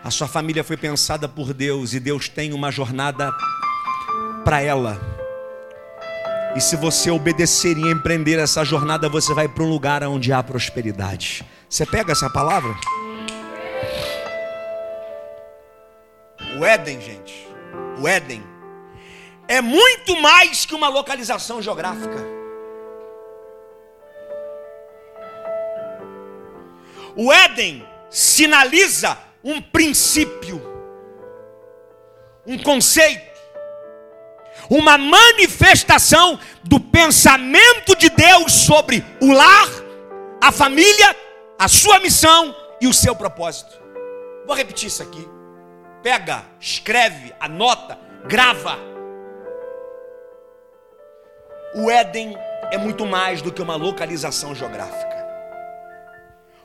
A 0.05 0.11
sua 0.11 0.27
família 0.27 0.65
foi 0.65 0.77
pensada 0.77 1.29
por 1.29 1.55
Deus 1.55 1.95
e 1.95 2.01
Deus 2.01 2.29
tem 2.29 2.53
uma 2.53 2.73
jornada 2.73 3.33
para 4.45 4.61
ela. 4.61 5.12
E 6.55 6.61
se 6.61 6.77
você 6.77 7.11
obedecer 7.11 7.79
e 7.79 7.91
empreender 7.91 8.39
essa 8.39 8.63
jornada, 8.63 9.09
você 9.09 9.33
vai 9.33 9.49
para 9.49 9.63
um 9.63 9.69
lugar 9.71 10.03
onde 10.03 10.33
há 10.33 10.43
prosperidade. 10.43 11.45
Você 11.69 11.87
pega 11.87 12.13
essa 12.13 12.29
palavra? 12.29 12.75
O 16.59 16.65
Éden, 16.65 17.01
gente, 17.01 17.49
o 17.99 18.07
Éden 18.07 18.45
é 19.49 19.63
muito 19.63 20.21
mais 20.21 20.67
que 20.67 20.75
uma 20.75 20.89
localização 20.89 21.63
geográfica. 21.63 22.23
O 27.17 27.33
Éden 27.33 27.87
sinaliza 28.11 29.19
um 29.43 29.61
princípio, 29.61 30.61
um 32.47 32.59
conceito, 32.59 33.32
uma 34.69 34.97
manifestação 34.97 36.39
do 36.65 36.79
pensamento 36.79 37.97
de 37.97 38.09
Deus 38.11 38.53
sobre 38.53 39.05
o 39.21 39.33
lar, 39.33 39.69
a 40.41 40.51
família, 40.51 41.17
a 41.59 41.69
sua 41.69 41.99
missão 42.01 42.55
e 42.81 42.87
o 42.87 42.95
seu 42.95 43.15
propósito. 43.15 43.81
Vou 44.47 44.57
repetir 44.57 44.89
isso 44.89 45.03
aqui. 45.03 45.29
Pega, 46.03 46.45
escreve, 46.59 47.33
anota, 47.39 47.99
grava. 48.27 48.77
O 51.75 51.91
Éden 51.91 52.37
é 52.71 52.77
muito 52.77 53.07
mais 53.07 53.41
do 53.41 53.53
que 53.53 53.63
uma 53.63 53.77
localização 53.77 54.55
geográfica. 54.55 55.13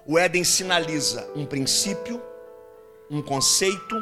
O 0.06 0.17
Éden 0.17 0.43
sinaliza 0.43 1.30
um 1.36 1.45
princípio, 1.45 2.21
um 3.12 3.21
conceito, 3.21 3.95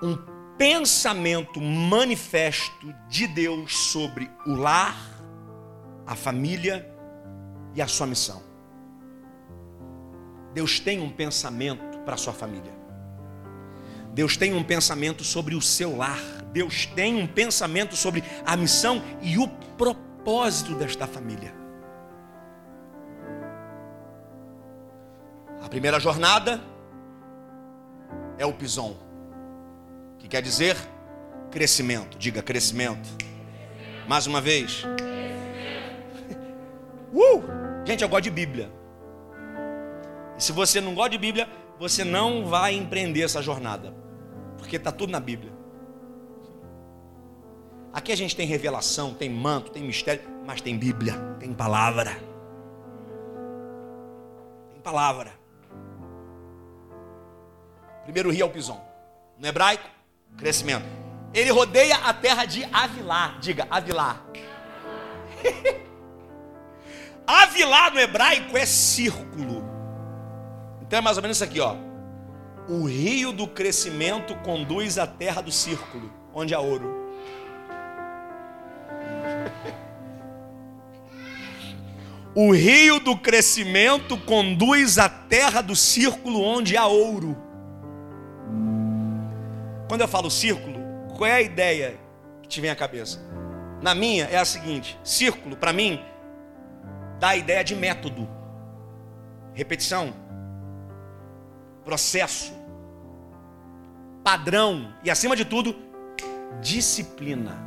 um 0.00 0.16
pensamento 0.62 1.60
manifesto 1.60 2.94
de 3.08 3.26
Deus 3.26 3.76
sobre 3.76 4.30
o 4.46 4.54
lar, 4.54 4.96
a 6.06 6.14
família 6.14 6.88
e 7.74 7.82
a 7.82 7.88
sua 7.88 8.06
missão. 8.06 8.40
Deus 10.54 10.78
tem 10.78 11.00
um 11.00 11.10
pensamento 11.10 11.98
para 12.04 12.14
a 12.14 12.16
sua 12.16 12.32
família. 12.32 12.72
Deus 14.14 14.36
tem 14.36 14.54
um 14.54 14.62
pensamento 14.62 15.24
sobre 15.24 15.56
o 15.56 15.60
seu 15.60 15.96
lar. 15.96 16.20
Deus 16.52 16.86
tem 16.86 17.20
um 17.20 17.26
pensamento 17.26 17.96
sobre 17.96 18.22
a 18.46 18.56
missão 18.56 19.02
e 19.20 19.38
o 19.38 19.48
propósito 19.76 20.76
desta 20.76 21.08
família. 21.08 21.52
primeira 25.68 25.98
jornada 25.98 26.60
é 28.38 28.46
o 28.46 28.52
que 28.52 29.01
quer 30.32 30.40
dizer 30.40 30.78
crescimento. 31.50 32.16
Diga 32.16 32.42
crescimento. 32.42 33.06
Mais 34.08 34.26
uma 34.26 34.40
vez. 34.40 34.82
Uh! 37.12 37.42
Gente, 37.84 38.02
eu 38.02 38.08
gosto 38.08 38.24
de 38.24 38.30
Bíblia. 38.30 38.72
E 40.38 40.42
se 40.42 40.50
você 40.50 40.80
não 40.80 40.94
gosta 40.94 41.10
de 41.10 41.18
Bíblia, 41.18 41.46
você 41.78 42.02
não 42.02 42.46
vai 42.46 42.74
empreender 42.74 43.20
essa 43.20 43.42
jornada, 43.42 43.94
porque 44.56 44.76
está 44.76 44.90
tudo 44.90 45.10
na 45.10 45.20
Bíblia. 45.20 45.52
Aqui 47.92 48.10
a 48.10 48.16
gente 48.16 48.34
tem 48.34 48.46
revelação, 48.46 49.12
tem 49.12 49.28
manto, 49.28 49.70
tem 49.70 49.82
mistério, 49.82 50.22
mas 50.46 50.62
tem 50.62 50.78
Bíblia, 50.78 51.12
tem 51.38 51.52
palavra. 51.52 52.16
Tem 54.70 54.80
palavra. 54.82 55.30
Primeiro 58.04 58.30
rio 58.30 58.44
é 58.44 58.46
o 58.46 58.50
Pison. 58.50 58.80
No 59.38 59.46
hebraico, 59.46 60.01
crescimento. 60.36 60.86
Ele 61.34 61.50
rodeia 61.50 61.96
a 61.96 62.12
terra 62.12 62.44
de 62.44 62.64
Avilá. 62.72 63.36
Diga, 63.40 63.66
Avilá. 63.70 64.20
Avilá 67.26 67.90
no 67.90 67.98
hebraico 67.98 68.56
é 68.56 68.66
círculo. 68.66 69.64
Então 70.82 70.98
é 70.98 71.02
mais 71.02 71.16
ou 71.16 71.22
menos 71.22 71.36
isso 71.38 71.44
aqui, 71.44 71.60
ó. 71.60 71.76
O 72.68 72.84
rio 72.84 73.32
do 73.32 73.48
crescimento 73.48 74.34
conduz 74.36 74.98
à 74.98 75.06
terra 75.06 75.40
do 75.40 75.50
círculo, 75.50 76.12
onde 76.34 76.54
há 76.54 76.60
ouro. 76.60 77.00
O 82.34 82.50
rio 82.50 82.98
do 82.98 83.14
crescimento 83.14 84.16
conduz 84.16 84.96
à 84.96 85.06
terra 85.06 85.60
do 85.60 85.76
círculo 85.76 86.42
onde 86.42 86.78
há 86.78 86.86
ouro. 86.86 87.36
Quando 89.92 90.00
eu 90.00 90.08
falo 90.08 90.30
círculo, 90.30 90.80
qual 91.18 91.28
é 91.28 91.34
a 91.34 91.42
ideia 91.42 92.00
que 92.40 92.48
te 92.48 92.62
vem 92.62 92.70
à 92.70 92.74
cabeça? 92.74 93.20
Na 93.82 93.94
minha 93.94 94.24
é 94.24 94.38
a 94.38 94.44
seguinte: 94.46 94.98
círculo, 95.04 95.54
para 95.54 95.70
mim, 95.70 96.02
dá 97.20 97.28
a 97.28 97.36
ideia 97.36 97.62
de 97.62 97.76
método, 97.76 98.26
repetição, 99.52 100.14
processo, 101.84 102.54
padrão. 104.24 104.94
E, 105.04 105.10
acima 105.10 105.36
de 105.36 105.44
tudo, 105.44 105.76
disciplina. 106.62 107.62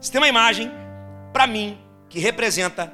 Você 0.00 0.10
tem 0.10 0.20
uma 0.20 0.26
imagem, 0.26 0.72
para 1.32 1.46
mim, 1.46 1.78
que 2.08 2.18
representa 2.18 2.92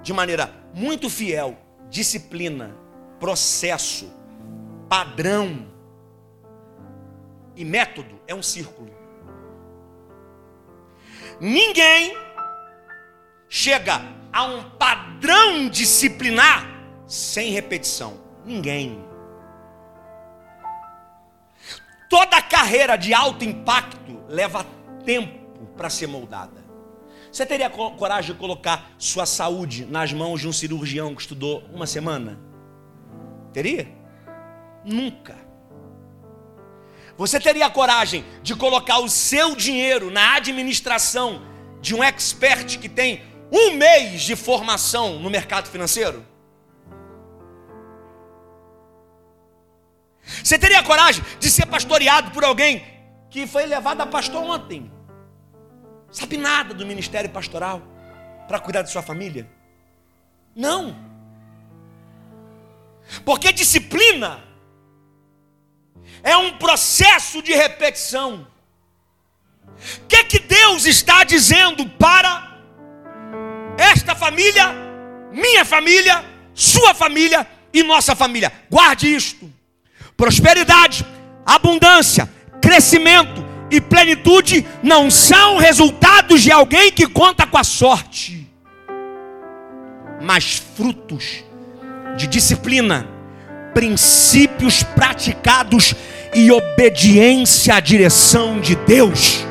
de 0.00 0.12
maneira 0.12 0.48
muito 0.72 1.10
fiel 1.10 1.58
disciplina, 1.90 2.72
processo, 3.18 4.08
padrão 4.88 5.71
e 7.56 7.64
método 7.64 8.20
é 8.26 8.34
um 8.34 8.42
círculo. 8.42 8.90
Ninguém 11.40 12.16
chega 13.48 14.00
a 14.32 14.44
um 14.44 14.62
padrão 14.70 15.68
disciplinar 15.68 16.66
sem 17.06 17.50
repetição. 17.50 18.20
Ninguém. 18.44 19.04
Toda 22.08 22.42
carreira 22.42 22.96
de 22.96 23.12
alto 23.14 23.44
impacto 23.44 24.22
leva 24.28 24.64
tempo 25.04 25.66
para 25.76 25.90
ser 25.90 26.06
moldada. 26.06 26.62
Você 27.30 27.46
teria 27.46 27.70
coragem 27.70 28.34
de 28.34 28.38
colocar 28.38 28.90
sua 28.98 29.24
saúde 29.24 29.86
nas 29.86 30.12
mãos 30.12 30.40
de 30.40 30.46
um 30.46 30.52
cirurgião 30.52 31.14
que 31.14 31.22
estudou 31.22 31.62
uma 31.72 31.86
semana? 31.86 32.38
Teria? 33.52 33.88
Nunca. 34.84 35.41
Você 37.22 37.38
teria 37.38 37.70
coragem 37.70 38.24
de 38.42 38.52
colocar 38.52 38.98
o 38.98 39.08
seu 39.08 39.54
dinheiro 39.54 40.10
na 40.10 40.34
administração 40.34 41.40
de 41.80 41.94
um 41.94 42.02
expert 42.02 42.80
que 42.80 42.88
tem 42.88 43.22
um 43.52 43.74
mês 43.74 44.22
de 44.22 44.34
formação 44.34 45.20
no 45.20 45.30
mercado 45.30 45.68
financeiro? 45.68 46.26
Você 50.42 50.58
teria 50.58 50.82
coragem 50.82 51.24
de 51.38 51.48
ser 51.48 51.66
pastoreado 51.66 52.32
por 52.32 52.42
alguém 52.42 52.84
que 53.30 53.46
foi 53.46 53.66
levado 53.66 54.00
a 54.00 54.06
pastor 54.06 54.42
ontem. 54.42 54.90
Sabe 56.10 56.36
nada 56.36 56.74
do 56.74 56.84
ministério 56.84 57.30
pastoral 57.30 57.80
para 58.48 58.58
cuidar 58.58 58.82
de 58.82 58.90
sua 58.90 59.00
família? 59.00 59.48
Não. 60.56 60.96
Porque 63.24 63.52
disciplina 63.52 64.42
é 66.22 66.36
um 66.36 66.56
processo 66.58 67.42
de 67.42 67.52
repetição. 67.52 68.46
O 70.02 70.06
que, 70.06 70.24
que 70.24 70.38
Deus 70.38 70.86
está 70.86 71.24
dizendo 71.24 71.88
para 71.90 72.58
esta 73.76 74.14
família, 74.14 74.72
minha 75.32 75.64
família, 75.64 76.24
sua 76.54 76.94
família 76.94 77.46
e 77.72 77.82
nossa 77.82 78.14
família? 78.14 78.52
Guarde 78.70 79.12
isto: 79.12 79.52
prosperidade, 80.16 81.04
abundância, 81.44 82.30
crescimento 82.60 83.44
e 83.70 83.80
plenitude 83.80 84.66
não 84.82 85.10
são 85.10 85.56
resultados 85.56 86.42
de 86.42 86.52
alguém 86.52 86.92
que 86.92 87.06
conta 87.06 87.46
com 87.46 87.58
a 87.58 87.64
sorte, 87.64 88.46
mas 90.20 90.62
frutos 90.76 91.42
de 92.16 92.26
disciplina, 92.26 93.08
princípios 93.74 94.82
praticados 94.82 95.94
e 96.34 96.50
obediência 96.50 97.74
à 97.74 97.80
direção 97.80 98.60
de 98.60 98.74
Deus. 98.74 99.44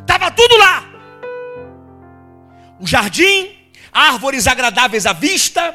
Estava 0.00 0.30
tudo 0.30 0.56
lá. 0.56 0.84
O 2.78 2.86
jardim, 2.86 3.50
árvores 3.92 4.46
agradáveis 4.46 5.06
à 5.06 5.12
vista, 5.12 5.74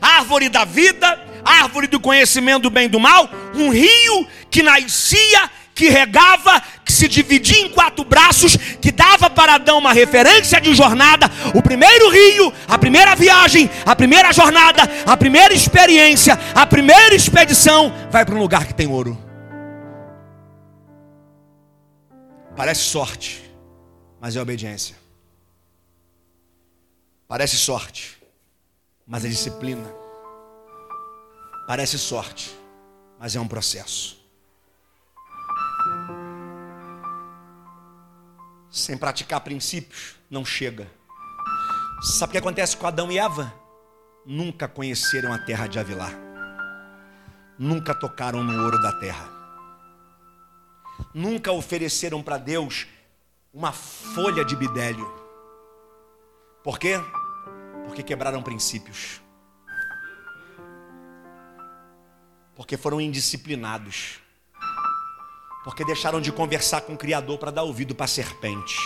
árvore 0.00 0.48
da 0.48 0.64
vida, 0.64 1.20
árvore 1.44 1.86
do 1.86 2.00
conhecimento 2.00 2.62
do 2.62 2.70
bem 2.70 2.86
e 2.86 2.88
do 2.88 3.00
mal, 3.00 3.28
um 3.54 3.70
rio 3.70 4.26
que 4.50 4.62
nascia, 4.62 5.50
que 5.74 5.88
regava, 5.88 6.62
que 6.90 6.96
se 6.96 7.06
dividia 7.06 7.60
em 7.60 7.68
quatro 7.68 8.04
braços, 8.04 8.56
que 8.56 8.90
dava 8.90 9.30
para 9.30 9.54
Adão 9.54 9.78
uma 9.78 9.92
referência 9.92 10.60
de 10.60 10.74
jornada. 10.74 11.30
O 11.54 11.62
primeiro 11.62 12.10
rio, 12.10 12.52
a 12.66 12.76
primeira 12.76 13.14
viagem, 13.14 13.70
a 13.86 13.94
primeira 13.94 14.32
jornada, 14.32 14.82
a 15.06 15.16
primeira 15.16 15.54
experiência, 15.54 16.34
a 16.52 16.66
primeira 16.66 17.14
expedição, 17.14 17.92
vai 18.10 18.24
para 18.24 18.34
um 18.34 18.40
lugar 18.40 18.66
que 18.66 18.74
tem 18.74 18.88
ouro. 18.88 19.16
Parece 22.56 22.80
sorte, 22.80 23.40
mas 24.20 24.34
é 24.34 24.42
obediência. 24.42 24.96
Parece 27.28 27.56
sorte, 27.56 28.18
mas 29.06 29.24
é 29.24 29.28
disciplina. 29.28 29.94
Parece 31.68 31.96
sorte, 31.96 32.50
mas 33.16 33.36
é 33.36 33.40
um 33.40 33.46
processo. 33.46 34.19
Sem 38.70 38.96
praticar 38.96 39.40
princípios, 39.40 40.14
não 40.30 40.44
chega. 40.44 40.90
Sabe 42.02 42.30
o 42.30 42.32
que 42.32 42.38
acontece 42.38 42.76
com 42.76 42.86
Adão 42.86 43.10
e 43.10 43.18
Eva? 43.18 43.52
Nunca 44.24 44.68
conheceram 44.68 45.32
a 45.32 45.38
terra 45.38 45.66
de 45.66 45.78
Avilá. 45.78 46.10
Nunca 47.58 47.94
tocaram 47.94 48.42
no 48.42 48.62
ouro 48.62 48.80
da 48.80 48.92
terra. 48.92 49.28
Nunca 51.12 51.50
ofereceram 51.52 52.22
para 52.22 52.38
Deus 52.38 52.86
uma 53.52 53.72
folha 53.72 54.44
de 54.44 54.54
bidélio. 54.54 55.10
Por 56.62 56.78
quê? 56.78 56.94
Porque 57.86 58.02
quebraram 58.02 58.42
princípios. 58.42 59.20
Porque 62.54 62.76
foram 62.76 63.00
indisciplinados 63.00 64.20
porque 65.64 65.84
deixaram 65.84 66.20
de 66.20 66.32
conversar 66.32 66.82
com 66.82 66.94
o 66.94 66.98
Criador 66.98 67.38
para 67.38 67.50
dar 67.50 67.62
ouvido 67.62 67.94
para 67.94 68.04
a 68.04 68.08
serpente. 68.08 68.78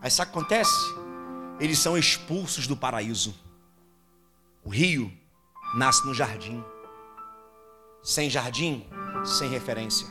Aí 0.00 0.10
sabe 0.10 0.30
o 0.30 0.32
que 0.32 0.38
acontece? 0.38 0.94
Eles 1.60 1.78
são 1.78 1.98
expulsos 1.98 2.66
do 2.66 2.76
paraíso. 2.76 3.34
O 4.64 4.70
rio 4.70 5.12
nasce 5.74 6.06
no 6.06 6.14
jardim. 6.14 6.64
Sem 8.02 8.30
jardim, 8.30 8.86
sem 9.24 9.48
referência. 9.50 10.06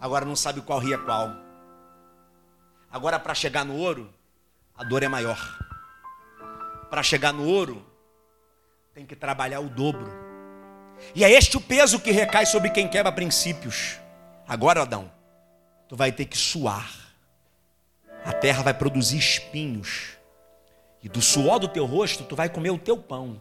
Agora 0.00 0.24
não 0.24 0.34
sabe 0.34 0.60
qual 0.62 0.78
rio 0.78 0.94
é 0.94 0.98
qual. 0.98 1.30
Agora 2.90 3.18
para 3.18 3.34
chegar 3.34 3.64
no 3.64 3.76
ouro, 3.76 4.12
a 4.74 4.82
dor 4.82 5.02
é 5.02 5.08
maior. 5.08 5.38
Para 6.90 7.02
chegar 7.02 7.32
no 7.32 7.46
ouro, 7.46 7.84
tem 8.92 9.06
que 9.06 9.14
trabalhar 9.14 9.60
o 9.60 9.68
dobro. 9.68 10.31
E 11.14 11.24
é 11.24 11.30
este 11.30 11.56
o 11.56 11.60
peso 11.60 12.00
que 12.00 12.10
recai 12.10 12.46
sobre 12.46 12.70
quem 12.70 12.88
quebra 12.88 13.12
princípios. 13.12 13.98
Agora, 14.46 14.82
Adão, 14.82 15.10
tu 15.88 15.96
vai 15.96 16.10
ter 16.10 16.24
que 16.24 16.36
suar. 16.36 16.90
A 18.24 18.32
terra 18.32 18.62
vai 18.62 18.74
produzir 18.74 19.18
espinhos. 19.18 20.16
E 21.02 21.08
do 21.08 21.20
suor 21.20 21.58
do 21.58 21.68
teu 21.68 21.84
rosto 21.84 22.24
tu 22.24 22.36
vai 22.36 22.48
comer 22.48 22.70
o 22.70 22.78
teu 22.78 22.96
pão. 22.96 23.40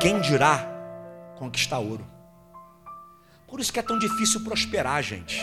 Quem 0.00 0.20
dirá 0.20 0.66
conquistar 1.36 1.78
ouro? 1.78 2.06
Por 3.46 3.60
isso 3.60 3.72
que 3.72 3.80
é 3.80 3.82
tão 3.82 3.98
difícil 3.98 4.44
prosperar, 4.44 5.02
gente. 5.02 5.40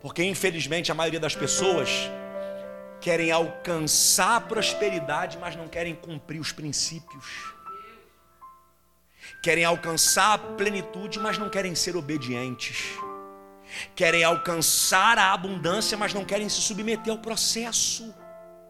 Porque 0.00 0.24
infelizmente 0.24 0.90
a 0.90 0.94
maioria 0.94 1.20
das 1.20 1.36
pessoas 1.36 2.10
querem 3.00 3.30
alcançar 3.30 4.36
a 4.36 4.40
prosperidade, 4.40 5.38
mas 5.38 5.56
não 5.56 5.68
querem 5.68 5.94
cumprir 5.94 6.40
os 6.40 6.52
princípios 6.52 7.54
querem 9.42 9.64
alcançar 9.64 10.34
a 10.34 10.38
plenitude, 10.38 11.18
mas 11.18 11.38
não 11.38 11.48
querem 11.48 11.74
ser 11.74 11.96
obedientes. 11.96 12.98
Querem 13.94 14.24
alcançar 14.24 15.18
a 15.18 15.32
abundância, 15.32 15.96
mas 15.96 16.12
não 16.12 16.24
querem 16.24 16.48
se 16.48 16.60
submeter 16.60 17.12
ao 17.12 17.18
processo. 17.18 18.14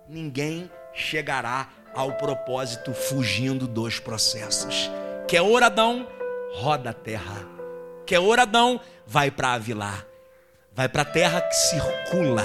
Ninguém 0.09 0.71
chegará 0.95 1.69
ao 1.95 2.13
propósito 2.13 2.93
fugindo 2.93 3.67
dos 3.67 3.99
processos. 3.99 4.91
Quer 5.27 5.43
oradão? 5.43 6.07
Roda 6.55 6.91
a 6.91 6.95
terra. 6.95 7.47
Quer 8.07 8.19
oradão? 8.19 8.81
Vai 9.07 9.31
para 9.31 9.53
Avilar. 9.53 10.07
Vai 10.73 10.89
para 10.89 11.03
a 11.03 11.07
terra 11.07 11.41
que 11.41 11.55
circula. 11.55 12.45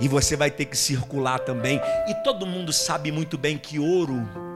E 0.00 0.08
você 0.08 0.36
vai 0.36 0.50
ter 0.50 0.66
que 0.66 0.76
circular 0.76 1.38
também. 1.38 1.80
E 2.08 2.14
todo 2.22 2.46
mundo 2.46 2.72
sabe 2.72 3.10
muito 3.10 3.38
bem 3.38 3.56
que 3.56 3.78
ouro 3.78 4.47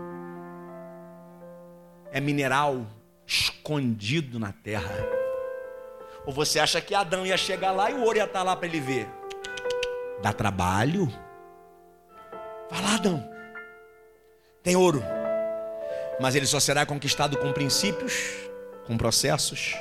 é 2.12 2.20
mineral 2.20 2.86
escondido 3.26 4.38
na 4.38 4.52
terra. 4.52 4.94
Ou 6.26 6.32
você 6.32 6.60
acha 6.60 6.80
que 6.80 6.94
Adão 6.94 7.26
ia 7.26 7.36
chegar 7.36 7.72
lá 7.72 7.90
e 7.90 7.94
o 7.94 8.02
ouro 8.02 8.18
ia 8.18 8.24
estar 8.24 8.42
lá 8.42 8.54
para 8.54 8.66
ele 8.68 8.80
ver? 8.80 9.08
Dá 10.22 10.32
trabalho? 10.32 11.06
Vai 12.70 12.82
lá, 12.82 12.94
Adão. 12.94 13.28
Tem 14.62 14.76
ouro. 14.76 15.02
Mas 16.20 16.34
ele 16.34 16.46
só 16.46 16.60
será 16.60 16.86
conquistado 16.86 17.36
com 17.38 17.52
princípios, 17.52 18.12
com 18.86 18.96
processos, 18.96 19.74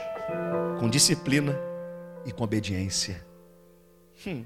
com 0.79 0.89
disciplina 0.89 1.55
e 2.25 2.31
com 2.31 2.43
obediência. 2.43 3.23
Hum. 4.25 4.45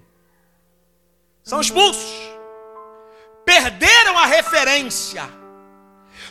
São 1.44 1.62
expulsos. 1.62 2.12
Perderam 3.46 4.18
a 4.18 4.26
referência. 4.26 5.24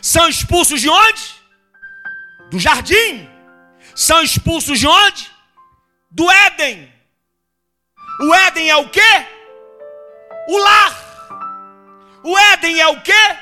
São 0.01 0.27
expulsos 0.27 0.81
de 0.81 0.89
onde? 0.89 1.34
Do 2.49 2.59
jardim. 2.59 3.29
São 3.95 4.21
expulsos 4.21 4.79
de 4.79 4.87
onde? 4.87 5.31
Do 6.11 6.29
Éden. 6.29 6.91
O 8.21 8.33
Éden 8.33 8.69
é 8.69 8.75
o 8.75 8.89
quê? 8.89 9.25
O 10.49 10.57
lar. 10.57 11.05
O 12.23 12.37
Éden 12.37 12.79
é 12.79 12.87
o 12.87 13.01
quê? 13.01 13.35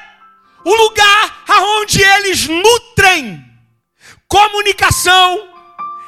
O 0.66 0.74
lugar 0.74 1.44
aonde 1.48 2.02
eles 2.02 2.48
nutrem 2.48 3.44
comunicação 4.28 5.50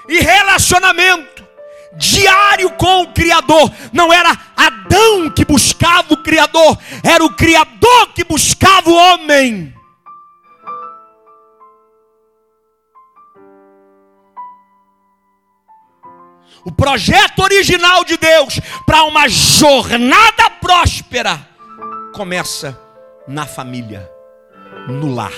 e 0.08 0.20
relacionamento 0.20 1.46
diário 1.98 2.72
com 2.72 3.04
o 3.04 3.14
Criador. 3.14 3.72
Não 3.93 4.12
era 4.12 4.38
Adão 4.56 5.30
que 5.30 5.46
buscava 5.46 6.14
o 6.14 6.24
Criador, 6.24 6.78
era 7.04 7.24
o 7.24 7.34
Criador 7.34 8.14
que 8.14 8.24
buscava 8.24 8.89
o 8.89 8.96
homem. 8.96 9.74
O 16.66 16.72
projeto 16.72 17.43
original 17.43 18.03
de 18.03 18.18
Deus 18.18 18.59
para 18.88 19.03
uma 19.03 19.30
jornada 19.30 20.49
próspera 20.59 21.47
começa 22.11 22.76
na 23.28 23.45
família, 23.45 24.09
no 24.88 25.13
lar, 25.13 25.32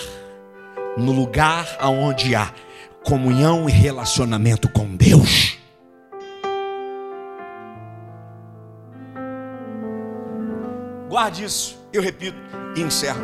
no 0.97 1.11
lugar 1.11 1.67
onde 1.81 2.33
há 2.33 2.53
comunhão 3.03 3.67
e 3.67 3.71
relacionamento 3.73 4.69
com 4.69 4.95
Deus. 4.95 5.57
Guarde 11.09 11.43
isso, 11.43 11.77
eu 11.91 12.01
repito 12.01 12.37
e 12.73 12.81
encerro. 12.81 13.19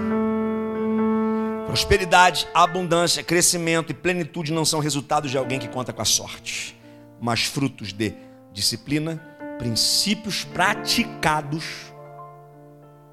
Prosperidade, 1.68 2.48
abundância, 2.54 3.24
crescimento 3.24 3.92
e 3.92 3.94
plenitude 3.94 4.52
não 4.52 4.66
são 4.66 4.82
resultados 4.82 5.32
de 5.32 5.38
alguém 5.38 5.58
que 5.58 5.70
conta 5.70 5.94
com 5.94 6.02
a 6.02 6.06
sorte, 6.06 6.76
mas 7.24 7.46
frutos 7.46 7.94
de 7.94 8.14
disciplina, 8.52 9.16
princípios 9.58 10.44
praticados. 10.44 11.64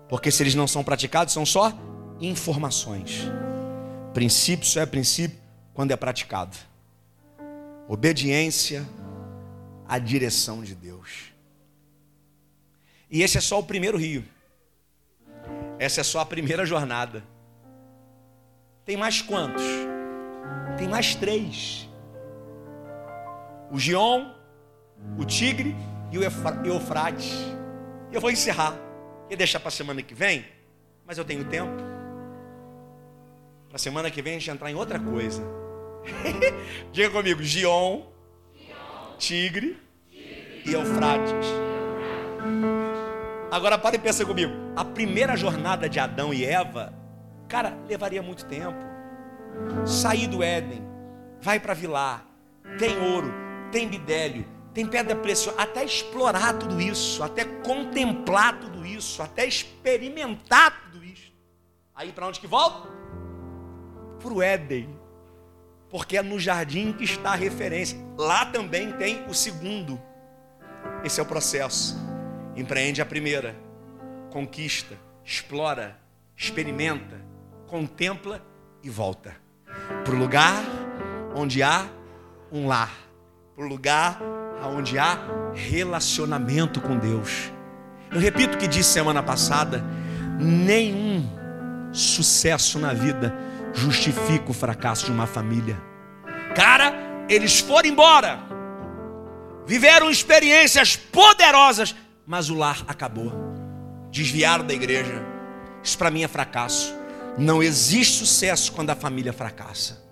Porque 0.08 0.32
se 0.32 0.42
eles 0.42 0.56
não 0.56 0.66
são 0.66 0.82
praticados, 0.82 1.32
são 1.32 1.46
só 1.46 1.72
informações. 2.20 3.30
Princípio 4.12 4.66
só 4.66 4.80
é 4.80 4.86
princípio 4.86 5.38
quando 5.72 5.92
é 5.92 5.96
praticado. 5.96 6.56
Obediência 7.86 8.84
à 9.86 9.96
direção 9.96 10.64
de 10.64 10.74
Deus. 10.74 11.32
E 13.08 13.22
esse 13.22 13.38
é 13.38 13.40
só 13.40 13.60
o 13.60 13.62
primeiro 13.62 13.96
rio. 13.96 14.24
Essa 15.78 16.00
é 16.00 16.04
só 16.04 16.18
a 16.18 16.26
primeira 16.26 16.66
jornada. 16.66 17.22
Tem 18.84 18.96
mais 18.96 19.22
quantos? 19.22 19.62
Tem 20.76 20.88
mais 20.88 21.14
três: 21.14 21.88
o 23.70 23.78
Gion, 23.78 24.32
o 25.18 25.24
Tigre 25.24 25.76
e 26.10 26.18
o 26.18 26.22
Eufrates. 26.22 27.32
Eu 28.12 28.20
vou 28.20 28.30
encerrar. 28.30 28.74
Ia 29.28 29.36
deixar 29.36 29.60
para 29.60 29.68
a 29.68 29.72
semana 29.72 30.02
que 30.02 30.14
vem, 30.14 30.44
mas 31.06 31.18
eu 31.18 31.24
tenho 31.24 31.44
tempo. 31.44 31.76
Para 33.68 33.76
a 33.76 33.78
semana 33.78 34.10
que 34.10 34.20
vem 34.20 34.36
a 34.36 34.38
gente 34.38 34.50
entrar 34.50 34.70
em 34.70 34.74
outra 34.74 34.98
coisa. 34.98 35.42
Diga 36.90 37.10
comigo: 37.10 37.42
Gion, 37.42 38.02
Tigre 39.18 39.80
e 40.10 40.72
Eufrates. 40.72 41.46
Agora 43.50 43.78
para 43.78 43.96
e 43.96 43.98
pensa 43.98 44.24
comigo. 44.24 44.52
A 44.74 44.84
primeira 44.84 45.36
jornada 45.36 45.88
de 45.88 45.98
Adão 45.98 46.32
e 46.32 46.44
Eva 46.44 47.00
Cara, 47.50 47.76
levaria 47.88 48.22
muito 48.22 48.46
tempo. 48.46 48.78
Sair 49.84 50.28
do 50.28 50.40
Éden, 50.40 50.80
vai 51.40 51.58
para 51.58 51.74
Vilar, 51.74 52.24
tem 52.78 52.96
ouro, 52.96 53.28
tem 53.70 53.88
bidélio, 53.88 54.46
tem 54.74 54.86
pedra 54.86 55.16
preciosa, 55.16 55.60
até 55.60 55.84
explorar 55.84 56.54
tudo 56.54 56.80
isso, 56.80 57.22
até 57.22 57.44
contemplar 57.44 58.58
tudo 58.60 58.86
isso, 58.86 59.22
até 59.22 59.46
experimentar 59.46 60.82
tudo 60.84 61.04
isso. 61.04 61.32
Aí 61.94 62.12
para 62.12 62.26
onde 62.26 62.40
que 62.40 62.46
volta? 62.46 62.88
Para 64.20 64.32
o 64.32 64.42
Éden, 64.42 64.88
porque 65.88 66.16
é 66.16 66.22
no 66.22 66.38
jardim 66.38 66.92
que 66.92 67.04
está 67.04 67.32
a 67.32 67.36
referência. 67.36 67.98
Lá 68.16 68.46
também 68.46 68.92
tem 68.92 69.26
o 69.26 69.34
segundo. 69.34 70.00
Esse 71.04 71.20
é 71.20 71.22
o 71.22 71.26
processo. 71.26 71.96
Empreende 72.54 73.00
a 73.02 73.06
primeira, 73.06 73.56
conquista, 74.30 74.96
explora, 75.24 75.98
experimenta, 76.36 77.20
contempla 77.66 78.44
e 78.82 78.90
volta 78.90 79.34
para 80.04 80.14
o 80.14 80.18
lugar 80.18 80.64
onde 81.34 81.62
há 81.62 81.88
um 82.50 82.66
lar, 82.66 82.92
o 83.60 83.68
lugar 83.68 84.18
onde 84.64 84.98
há 84.98 85.18
relacionamento 85.54 86.80
com 86.80 86.98
Deus. 86.98 87.52
Eu 88.10 88.18
repito 88.18 88.56
o 88.56 88.58
que 88.58 88.66
disse 88.66 88.90
semana 88.90 89.22
passada: 89.22 89.84
nenhum 90.38 91.28
sucesso 91.92 92.78
na 92.78 92.94
vida 92.94 93.34
justifica 93.74 94.50
o 94.50 94.54
fracasso 94.54 95.04
de 95.06 95.12
uma 95.12 95.26
família. 95.26 95.80
Cara, 96.54 96.94
eles 97.28 97.60
foram 97.60 97.88
embora, 97.88 98.40
viveram 99.66 100.10
experiências 100.10 100.96
poderosas, 100.96 101.94
mas 102.26 102.48
o 102.48 102.54
lar 102.54 102.82
acabou. 102.88 103.32
Desviaram 104.10 104.66
da 104.66 104.74
igreja. 104.74 105.22
Isso 105.82 105.96
para 105.96 106.10
mim 106.10 106.24
é 106.24 106.28
fracasso. 106.28 106.94
Não 107.38 107.62
existe 107.62 108.18
sucesso 108.18 108.72
quando 108.72 108.90
a 108.90 108.96
família 108.96 109.32
fracassa. 109.32 110.02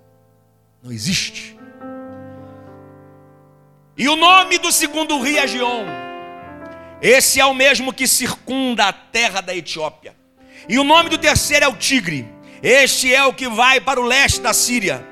Não 0.83 0.93
existe. 0.93 1.58
E 3.99 4.09
o 4.09 4.15
nome 4.15 4.59
do 4.59 4.71
segundo 4.71 5.21
rio 5.21 5.39
é 5.39 5.47
Gion. 5.49 5.85
Esse 7.03 7.41
é 7.41 7.45
o 7.45 7.53
mesmo 7.53 7.93
que 7.93 8.07
circunda 8.07 8.87
a 8.87 8.93
terra 8.93 9.41
da 9.41 9.55
Etiópia. 9.55 10.15
E 10.69 10.79
o 10.79 10.85
nome 10.85 11.11
do 11.11 11.19
terceiro 11.19 11.65
é 11.65 11.69
o 11.69 11.75
Tigre. 11.75 12.29
Este 12.63 13.13
é 13.13 13.25
o 13.25 13.35
que 13.35 13.49
vai 13.49 13.81
para 13.81 14.01
o 14.01 14.05
leste 14.05 14.41
da 14.41 14.53
Síria. 14.53 15.05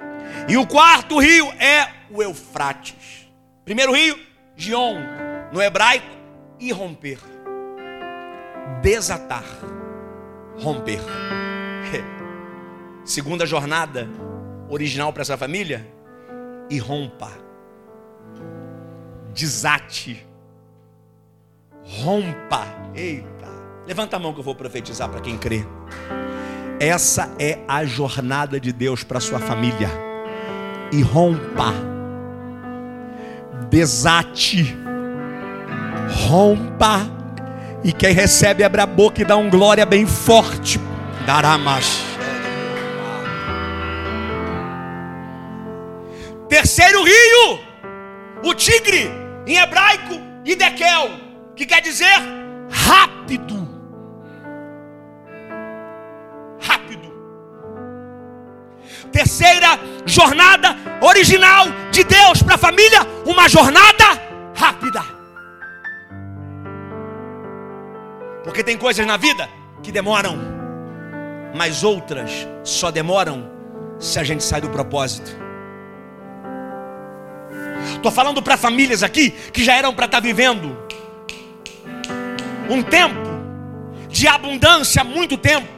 E 0.49 0.57
o 0.57 0.65
quarto 0.65 1.19
rio 1.19 1.53
é 1.59 1.89
o 2.11 2.23
Eufrates. 2.23 3.27
Primeiro 3.65 3.93
rio, 3.93 4.17
Gion, 4.57 4.95
no 5.53 5.61
hebraico, 5.61 6.07
irromper. 6.61 7.19
Desatar. 8.83 9.45
Romper. 10.59 11.01
Segunda 13.05 13.45
jornada 13.47 14.09
original 14.69 15.13
para 15.13 15.23
essa 15.23 15.37
família, 15.37 15.87
e 16.69 16.79
rompa. 16.79 17.46
Desate. 19.37 20.27
Rompa. 21.85 22.67
Eita. 22.95 23.47
Levanta 23.87 24.17
a 24.17 24.19
mão 24.19 24.33
que 24.33 24.41
eu 24.41 24.45
vou 24.45 24.55
profetizar 24.55 25.11
para 25.11 25.21
quem 25.21 25.37
crê. 25.37 25.65
Essa 26.81 27.31
é 27.39 27.59
a 27.69 27.85
jornada 27.85 28.59
de 28.59 28.73
Deus 28.73 29.05
para 29.05 29.21
sua 29.21 29.39
família. 29.39 29.91
E 30.91 31.03
rompa. 31.03 31.75
Desate. 33.69 34.75
Rompa. 36.29 37.01
E 37.85 37.93
quem 37.93 38.15
recebe 38.15 38.65
abre 38.65 38.81
a 38.81 38.87
boca 38.87 39.21
e 39.21 39.25
dá 39.25 39.37
um 39.37 39.51
glória 39.51 39.85
bem 39.85 40.07
forte. 40.07 40.81
Dará 41.27 41.59
mais. 41.59 42.03
Terceiro 46.49 47.05
rio, 47.05 47.59
o 48.45 48.55
tigre, 48.55 49.26
em 49.47 49.57
hebraico, 49.57 50.21
Idekel, 50.45 51.11
que 51.55 51.65
quer 51.65 51.81
dizer 51.81 52.19
rápido. 52.71 53.67
Rápido. 56.61 57.13
Terceira 59.13 59.79
jornada 60.05 60.77
original 61.01 61.67
de 61.91 62.05
Deus 62.05 62.43
para 62.43 62.57
a 62.57 62.59
família, 62.59 63.01
uma 63.25 63.49
jornada 63.49 64.05
rápida. 64.55 65.03
Porque 68.45 68.63
tem 68.63 68.77
coisas 68.77 69.07
na 69.07 69.17
vida 69.17 69.49
que 69.83 69.91
demoram, 69.91 70.39
mas 71.55 71.83
outras 71.83 72.47
só 72.63 72.91
demoram 72.91 73.51
se 73.99 74.19
a 74.19 74.25
gente 74.25 74.45
sai 74.45 74.61
do 74.61 74.71
propósito. 74.71 75.46
Estou 77.95 78.11
falando 78.11 78.43
para 78.43 78.57
famílias 78.57 79.03
aqui 79.03 79.31
que 79.31 79.63
já 79.65 79.75
eram 79.75 79.95
para 79.95 80.07
estar 80.07 80.19
tá 80.19 80.23
vivendo 80.23 80.77
um 82.69 82.83
tempo 82.83 83.27
de 84.09 84.27
abundância 84.27 85.05
muito 85.05 85.37
tempo 85.37 85.69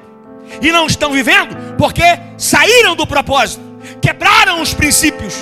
e 0.62 0.72
não 0.72 0.86
estão 0.86 1.12
vivendo 1.12 1.56
porque 1.76 2.02
saíram 2.36 2.94
do 2.96 3.06
propósito, 3.06 3.62
quebraram 4.00 4.62
os 4.62 4.72
princípios, 4.72 5.34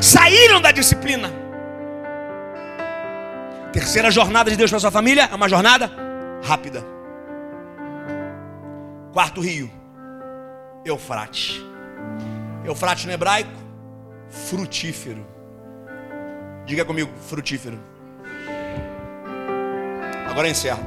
saíram 0.00 0.60
da 0.60 0.70
disciplina. 0.70 1.32
Terceira 3.72 4.10
jornada 4.10 4.50
de 4.50 4.56
Deus 4.56 4.70
para 4.70 4.80
sua 4.80 4.90
família 4.90 5.28
é 5.30 5.34
uma 5.34 5.48
jornada 5.48 5.90
rápida. 6.42 6.84
Quarto 9.12 9.40
rio, 9.40 9.70
Eufrates. 10.84 11.60
Eufrates 12.64 13.06
no 13.06 13.12
hebraico, 13.12 13.50
frutífero. 14.28 15.31
Diga 16.64 16.84
comigo, 16.84 17.10
frutífero. 17.28 17.78
Agora 20.28 20.48
encerro. 20.48 20.82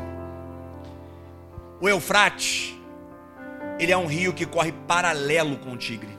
O 1.82 1.90
Eufrates, 1.90 2.74
ele 3.78 3.92
é 3.92 3.98
um 3.98 4.08
rio 4.08 4.34
que 4.34 4.46
corre 4.46 4.72
paralelo 4.88 5.58
com 5.58 5.74
o 5.74 5.78
Tigre. 5.78 6.18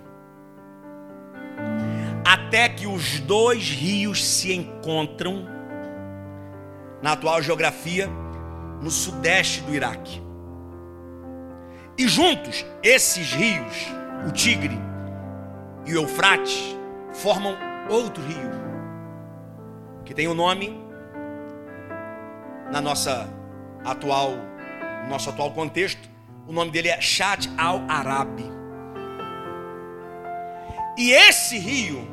Até 2.25 2.69
que 2.69 2.87
os 2.87 3.19
dois 3.21 3.71
rios 3.71 4.25
se 4.25 4.53
encontram 4.53 5.47
na 7.03 7.13
atual 7.13 7.41
geografia 7.41 8.09
no 8.83 8.91
sudeste 8.91 9.63
do 9.63 9.75
Iraque. 9.75 10.23
E 11.97 12.07
juntos, 12.07 12.65
esses 12.83 13.33
rios, 13.33 13.87
o 14.29 14.31
Tigre 14.31 14.79
e 15.87 15.95
o 15.95 16.03
Eufrates, 16.03 16.77
formam 17.15 17.57
outro 17.89 18.23
rio 18.23 18.76
que 20.07 20.15
tem 20.15 20.29
o 20.29 20.31
um 20.31 20.35
nome 20.35 20.81
na 22.71 22.81
nossa 22.81 23.29
atual, 23.85 24.31
nosso 25.09 25.29
atual 25.29 25.51
contexto, 25.51 26.09
o 26.47 26.53
nome 26.53 26.71
dele 26.71 26.89
é 26.89 27.01
Chad 27.01 27.47
al-Arabi. 27.59 28.45
E 30.97 31.11
esse 31.11 31.59
rio, 31.59 32.09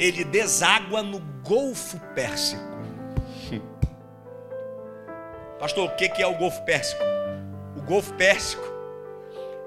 ele 0.00 0.24
deságua 0.24 1.02
no 1.02 1.20
Golfo 1.42 2.00
Pérsico. 2.14 2.62
Pastor, 5.60 5.90
o 5.90 5.94
que 5.94 6.22
é 6.22 6.26
o 6.26 6.36
Golfo 6.36 6.62
Pérsico? 6.64 7.02
O 7.76 7.82
Golfo 7.82 8.14
Pérsico 8.14 8.64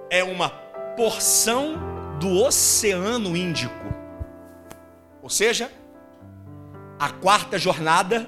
é 0.09 0.23
uma 0.23 0.49
porção 0.95 1.75
do 2.19 2.43
Oceano 2.43 3.38
Índico. 3.38 3.75
Ou 5.21 5.29
seja, 5.29 5.71
a 7.00 7.10
quarta 7.10 7.58
jornada. 7.58 8.28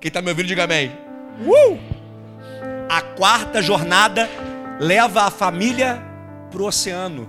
Quem 0.00 0.08
está 0.08 0.20
me 0.20 0.28
ouvindo, 0.30 0.46
diga 0.46 0.64
amém. 0.64 0.92
Uh! 1.40 1.78
A 2.88 3.00
quarta 3.00 3.60
jornada 3.60 4.28
leva 4.78 5.22
a 5.22 5.30
família 5.30 6.02
para 6.50 6.62
o 6.62 6.66
oceano. 6.66 7.28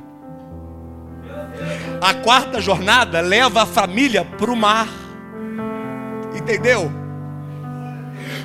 A 2.02 2.14
quarta 2.14 2.60
jornada 2.60 3.22
leva 3.22 3.64
a 3.64 3.66
família 3.66 4.24
para 4.24 4.52
o 4.52 4.56
mar. 4.56 4.88
Entendeu? 6.36 6.92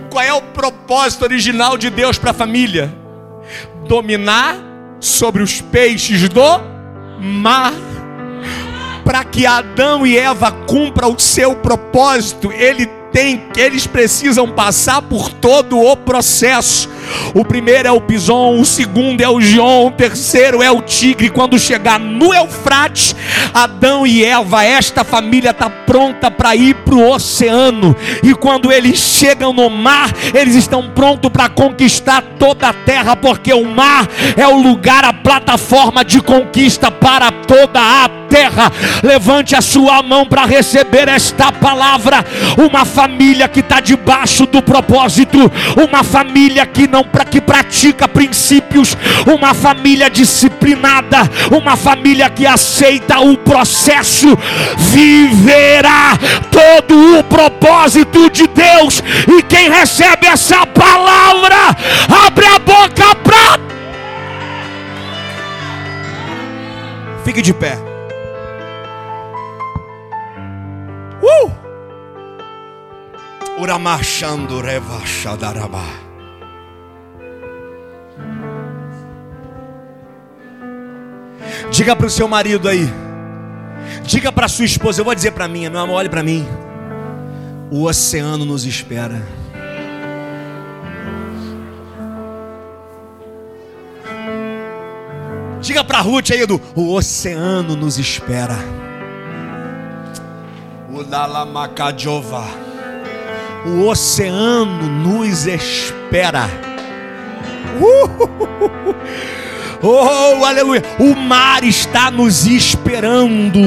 Qual 0.09 0.24
é 0.24 0.32
o 0.32 0.41
propósito 0.41 1.24
original 1.24 1.76
de 1.76 1.91
Deus 1.91 2.18
para 2.18 2.30
a 2.30 2.34
família? 2.34 2.93
Dominar 3.86 4.57
sobre 5.01 5.43
os 5.43 5.61
peixes 5.61 6.28
do 6.28 6.61
mar. 7.20 7.89
Para 9.11 9.24
que 9.24 9.44
Adão 9.44 10.06
e 10.06 10.16
Eva 10.16 10.52
cumpram 10.52 11.12
o 11.12 11.18
seu 11.18 11.56
propósito, 11.56 12.52
ele 12.52 12.86
tem, 13.11 13.42
eles 13.56 13.84
precisam 13.84 14.48
passar 14.48 15.02
por 15.02 15.32
todo 15.32 15.80
o 15.80 15.96
processo. 15.96 16.88
O 17.34 17.44
primeiro 17.44 17.88
é 17.88 17.92
o 17.92 18.00
bison, 18.00 18.58
o 18.58 18.64
segundo 18.64 19.20
é 19.20 19.28
o 19.28 19.40
Gion, 19.40 19.86
o 19.86 19.90
terceiro 19.90 20.62
é 20.62 20.70
o 20.70 20.82
tigre. 20.82 21.30
Quando 21.30 21.58
chegar 21.58 21.98
no 21.98 22.34
Eufrates, 22.34 23.14
Adão 23.52 24.06
e 24.06 24.24
Eva, 24.24 24.64
esta 24.64 25.04
família 25.04 25.50
está 25.50 25.68
pronta 25.68 26.30
para 26.30 26.54
ir 26.56 26.74
para 26.76 26.94
o 26.94 27.11
oceano. 27.11 27.96
E 28.22 28.34
quando 28.34 28.72
eles 28.72 28.98
chegam 28.98 29.52
no 29.52 29.68
mar, 29.70 30.11
eles 30.34 30.54
estão 30.54 30.88
prontos 30.90 31.30
para 31.30 31.48
conquistar 31.48 32.22
toda 32.38 32.68
a 32.68 32.72
terra, 32.72 33.16
porque 33.16 33.52
o 33.52 33.64
mar 33.64 34.08
é 34.36 34.46
o 34.46 34.61
lugar, 34.61 35.04
a 35.04 35.12
plataforma 35.12 36.04
de 36.04 36.20
conquista 36.20 36.90
para 36.90 37.30
toda 37.30 37.80
a 37.80 38.08
terra. 38.28 38.72
Levante 39.02 39.54
a 39.54 39.61
sua 39.61 40.02
mão 40.02 40.24
para 40.24 40.46
receber 40.46 41.08
esta 41.08 41.50
palavra. 41.50 42.24
Uma 42.56 42.84
família 42.84 43.48
que 43.48 43.61
está 43.61 43.80
debaixo 43.80 44.46
do 44.46 44.62
propósito, 44.62 45.50
uma 45.76 46.02
família 46.04 46.64
que 46.64 46.86
não 46.86 46.99
que 47.30 47.40
pratica 47.40 48.09
princípios, 48.09 48.96
uma 49.26 49.55
família 49.55 50.11
disciplinada, 50.11 51.18
uma 51.51 51.76
família 51.76 52.28
que 52.28 52.46
aceita 52.46 53.20
o 53.20 53.36
processo, 53.36 54.36
viverá 54.76 56.18
todo 56.51 57.18
o 57.18 57.24
propósito 57.24 58.28
de 58.30 58.46
Deus. 58.46 59.03
E 59.28 59.42
quem 59.42 59.70
recebe 59.70 60.26
essa 60.26 60.66
palavra, 60.66 61.76
abre 62.26 62.46
a 62.46 62.59
boca 62.59 63.14
para 63.22 63.70
Fique 67.24 67.42
de 67.42 67.53
pé. 67.53 67.78
Uh! 71.22 71.51
Uramachando 73.59 74.61
revachadarabá. 74.61 76.09
Diga 81.70 81.94
para 81.94 82.07
o 82.07 82.11
seu 82.11 82.28
marido 82.28 82.68
aí. 82.68 82.88
Diga 84.05 84.30
para 84.32 84.48
sua 84.48 84.64
esposa. 84.64 85.01
Eu 85.01 85.05
vou 85.05 85.14
dizer 85.14 85.32
para 85.32 85.48
mim, 85.48 85.68
meu 85.68 85.80
amor, 85.80 85.96
olhe 85.96 86.09
para 86.09 86.22
mim. 86.22 86.46
O 87.70 87.84
oceano 87.84 88.44
nos 88.44 88.64
espera. 88.64 89.22
Diga 95.61 95.84
para 95.84 96.01
Ruth 96.01 96.30
aí, 96.32 96.42
Edu. 96.42 96.61
O 96.74 96.94
oceano 96.94 97.76
nos 97.76 97.98
espera. 97.98 98.57
O 100.92 101.05
Dalamakajova. 101.05 102.44
O 103.66 103.86
oceano 103.86 104.88
nos 104.88 105.46
espera. 105.46 106.48
Uh! 107.80 108.94
Oh, 109.82 110.44
aleluia! 110.44 110.82
O 110.98 111.14
mar 111.16 111.64
está 111.64 112.10
nos 112.10 112.46
esperando. 112.46 113.60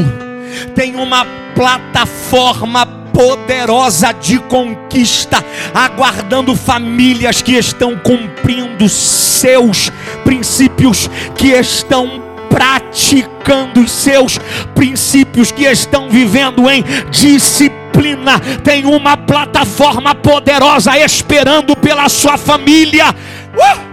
Tem 0.76 0.96
uma 0.96 1.26
plataforma 1.56 2.86
poderosa 2.86 4.12
de 4.12 4.38
conquista, 4.40 5.44
aguardando 5.74 6.56
famílias 6.56 7.42
que 7.42 7.54
estão 7.54 7.98
cumprindo 7.98 8.88
seus 8.90 9.92
princípios, 10.24 11.10
que 11.36 11.48
estão 11.48 12.22
praticando 12.50 13.82
os 13.82 13.92
seus 13.92 14.40
princípios, 14.76 15.52
que 15.52 15.64
estão 15.64 16.10
vivendo 16.10 16.70
em 16.70 16.84
disciplina. 17.10 18.40
Tem 18.64 18.86
uma 18.86 19.18
plataforma 19.18 20.14
poderosa 20.14 20.96
esperando 20.98 21.76
pela 21.76 22.08
sua 22.08 22.38
família. 22.38 23.10
Uh! 23.56 23.93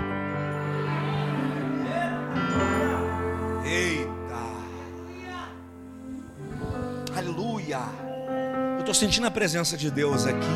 Estou 8.91 9.07
sentindo 9.07 9.29
a 9.29 9.31
presença 9.31 9.77
de 9.77 9.89
Deus 9.89 10.27
aqui. 10.27 10.47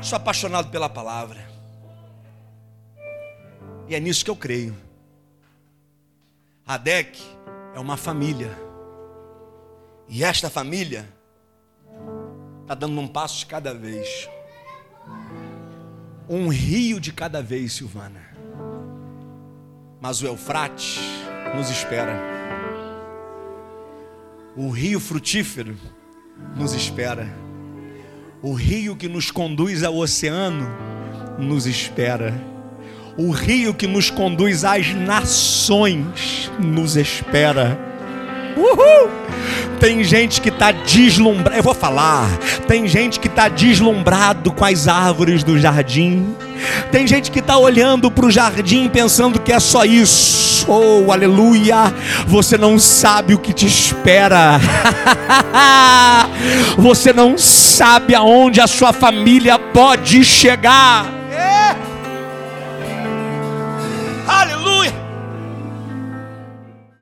Sou 0.00 0.16
apaixonado 0.16 0.70
pela 0.70 0.88
palavra. 0.88 1.44
E 3.88 3.94
é 3.94 3.98
nisso 3.98 4.24
que 4.24 4.30
eu 4.30 4.36
creio. 4.36 4.76
A 6.64 6.76
DEC 6.76 7.18
é 7.74 7.80
uma 7.80 7.96
família. 7.96 8.56
E 10.08 10.22
esta 10.22 10.48
família 10.48 11.08
está 12.62 12.76
dando 12.76 13.00
um 13.00 13.08
passo 13.08 13.40
de 13.40 13.46
cada 13.46 13.74
vez. 13.74 14.28
Um 16.28 16.46
rio 16.46 17.00
de 17.00 17.12
cada 17.12 17.42
vez, 17.42 17.72
Silvana. 17.72 18.22
Mas 20.00 20.22
o 20.22 20.26
Eufrates 20.26 21.00
nos 21.56 21.68
espera. 21.68 22.14
O 24.56 24.70
rio 24.70 25.00
frutífero 25.00 25.76
nos 26.56 26.74
espera. 26.74 27.28
O 28.42 28.52
rio 28.52 28.96
que 28.96 29.08
nos 29.08 29.30
conduz 29.30 29.82
ao 29.82 29.96
oceano 29.96 30.66
nos 31.38 31.66
espera. 31.66 32.34
O 33.16 33.30
rio 33.30 33.74
que 33.74 33.86
nos 33.86 34.10
conduz 34.10 34.64
às 34.64 34.94
nações 34.94 36.50
nos 36.58 36.96
espera. 36.96 37.89
Uhul! 38.56 39.10
Tem 39.80 40.04
gente 40.04 40.40
que 40.40 40.50
está 40.50 40.72
deslumbrado. 40.72 41.56
Eu 41.56 41.62
vou 41.62 41.74
falar. 41.74 42.28
Tem 42.68 42.86
gente 42.86 43.18
que 43.18 43.28
está 43.28 43.48
deslumbrado 43.48 44.52
com 44.52 44.64
as 44.64 44.86
árvores 44.86 45.42
do 45.42 45.58
jardim. 45.58 46.36
Tem 46.92 47.06
gente 47.06 47.30
que 47.30 47.38
está 47.38 47.56
olhando 47.56 48.10
para 48.10 48.26
o 48.26 48.30
jardim 48.30 48.88
pensando 48.88 49.40
que 49.40 49.52
é 49.52 49.58
só 49.58 49.84
isso. 49.84 50.66
Oh, 50.68 51.10
aleluia! 51.10 51.94
Você 52.26 52.58
não 52.58 52.78
sabe 52.78 53.34
o 53.34 53.38
que 53.38 53.54
te 53.54 53.66
espera. 53.66 54.60
Você 56.76 57.12
não 57.12 57.38
sabe 57.38 58.14
aonde 58.14 58.60
a 58.60 58.66
sua 58.66 58.92
família 58.92 59.58
pode 59.58 60.22
chegar. 60.22 61.19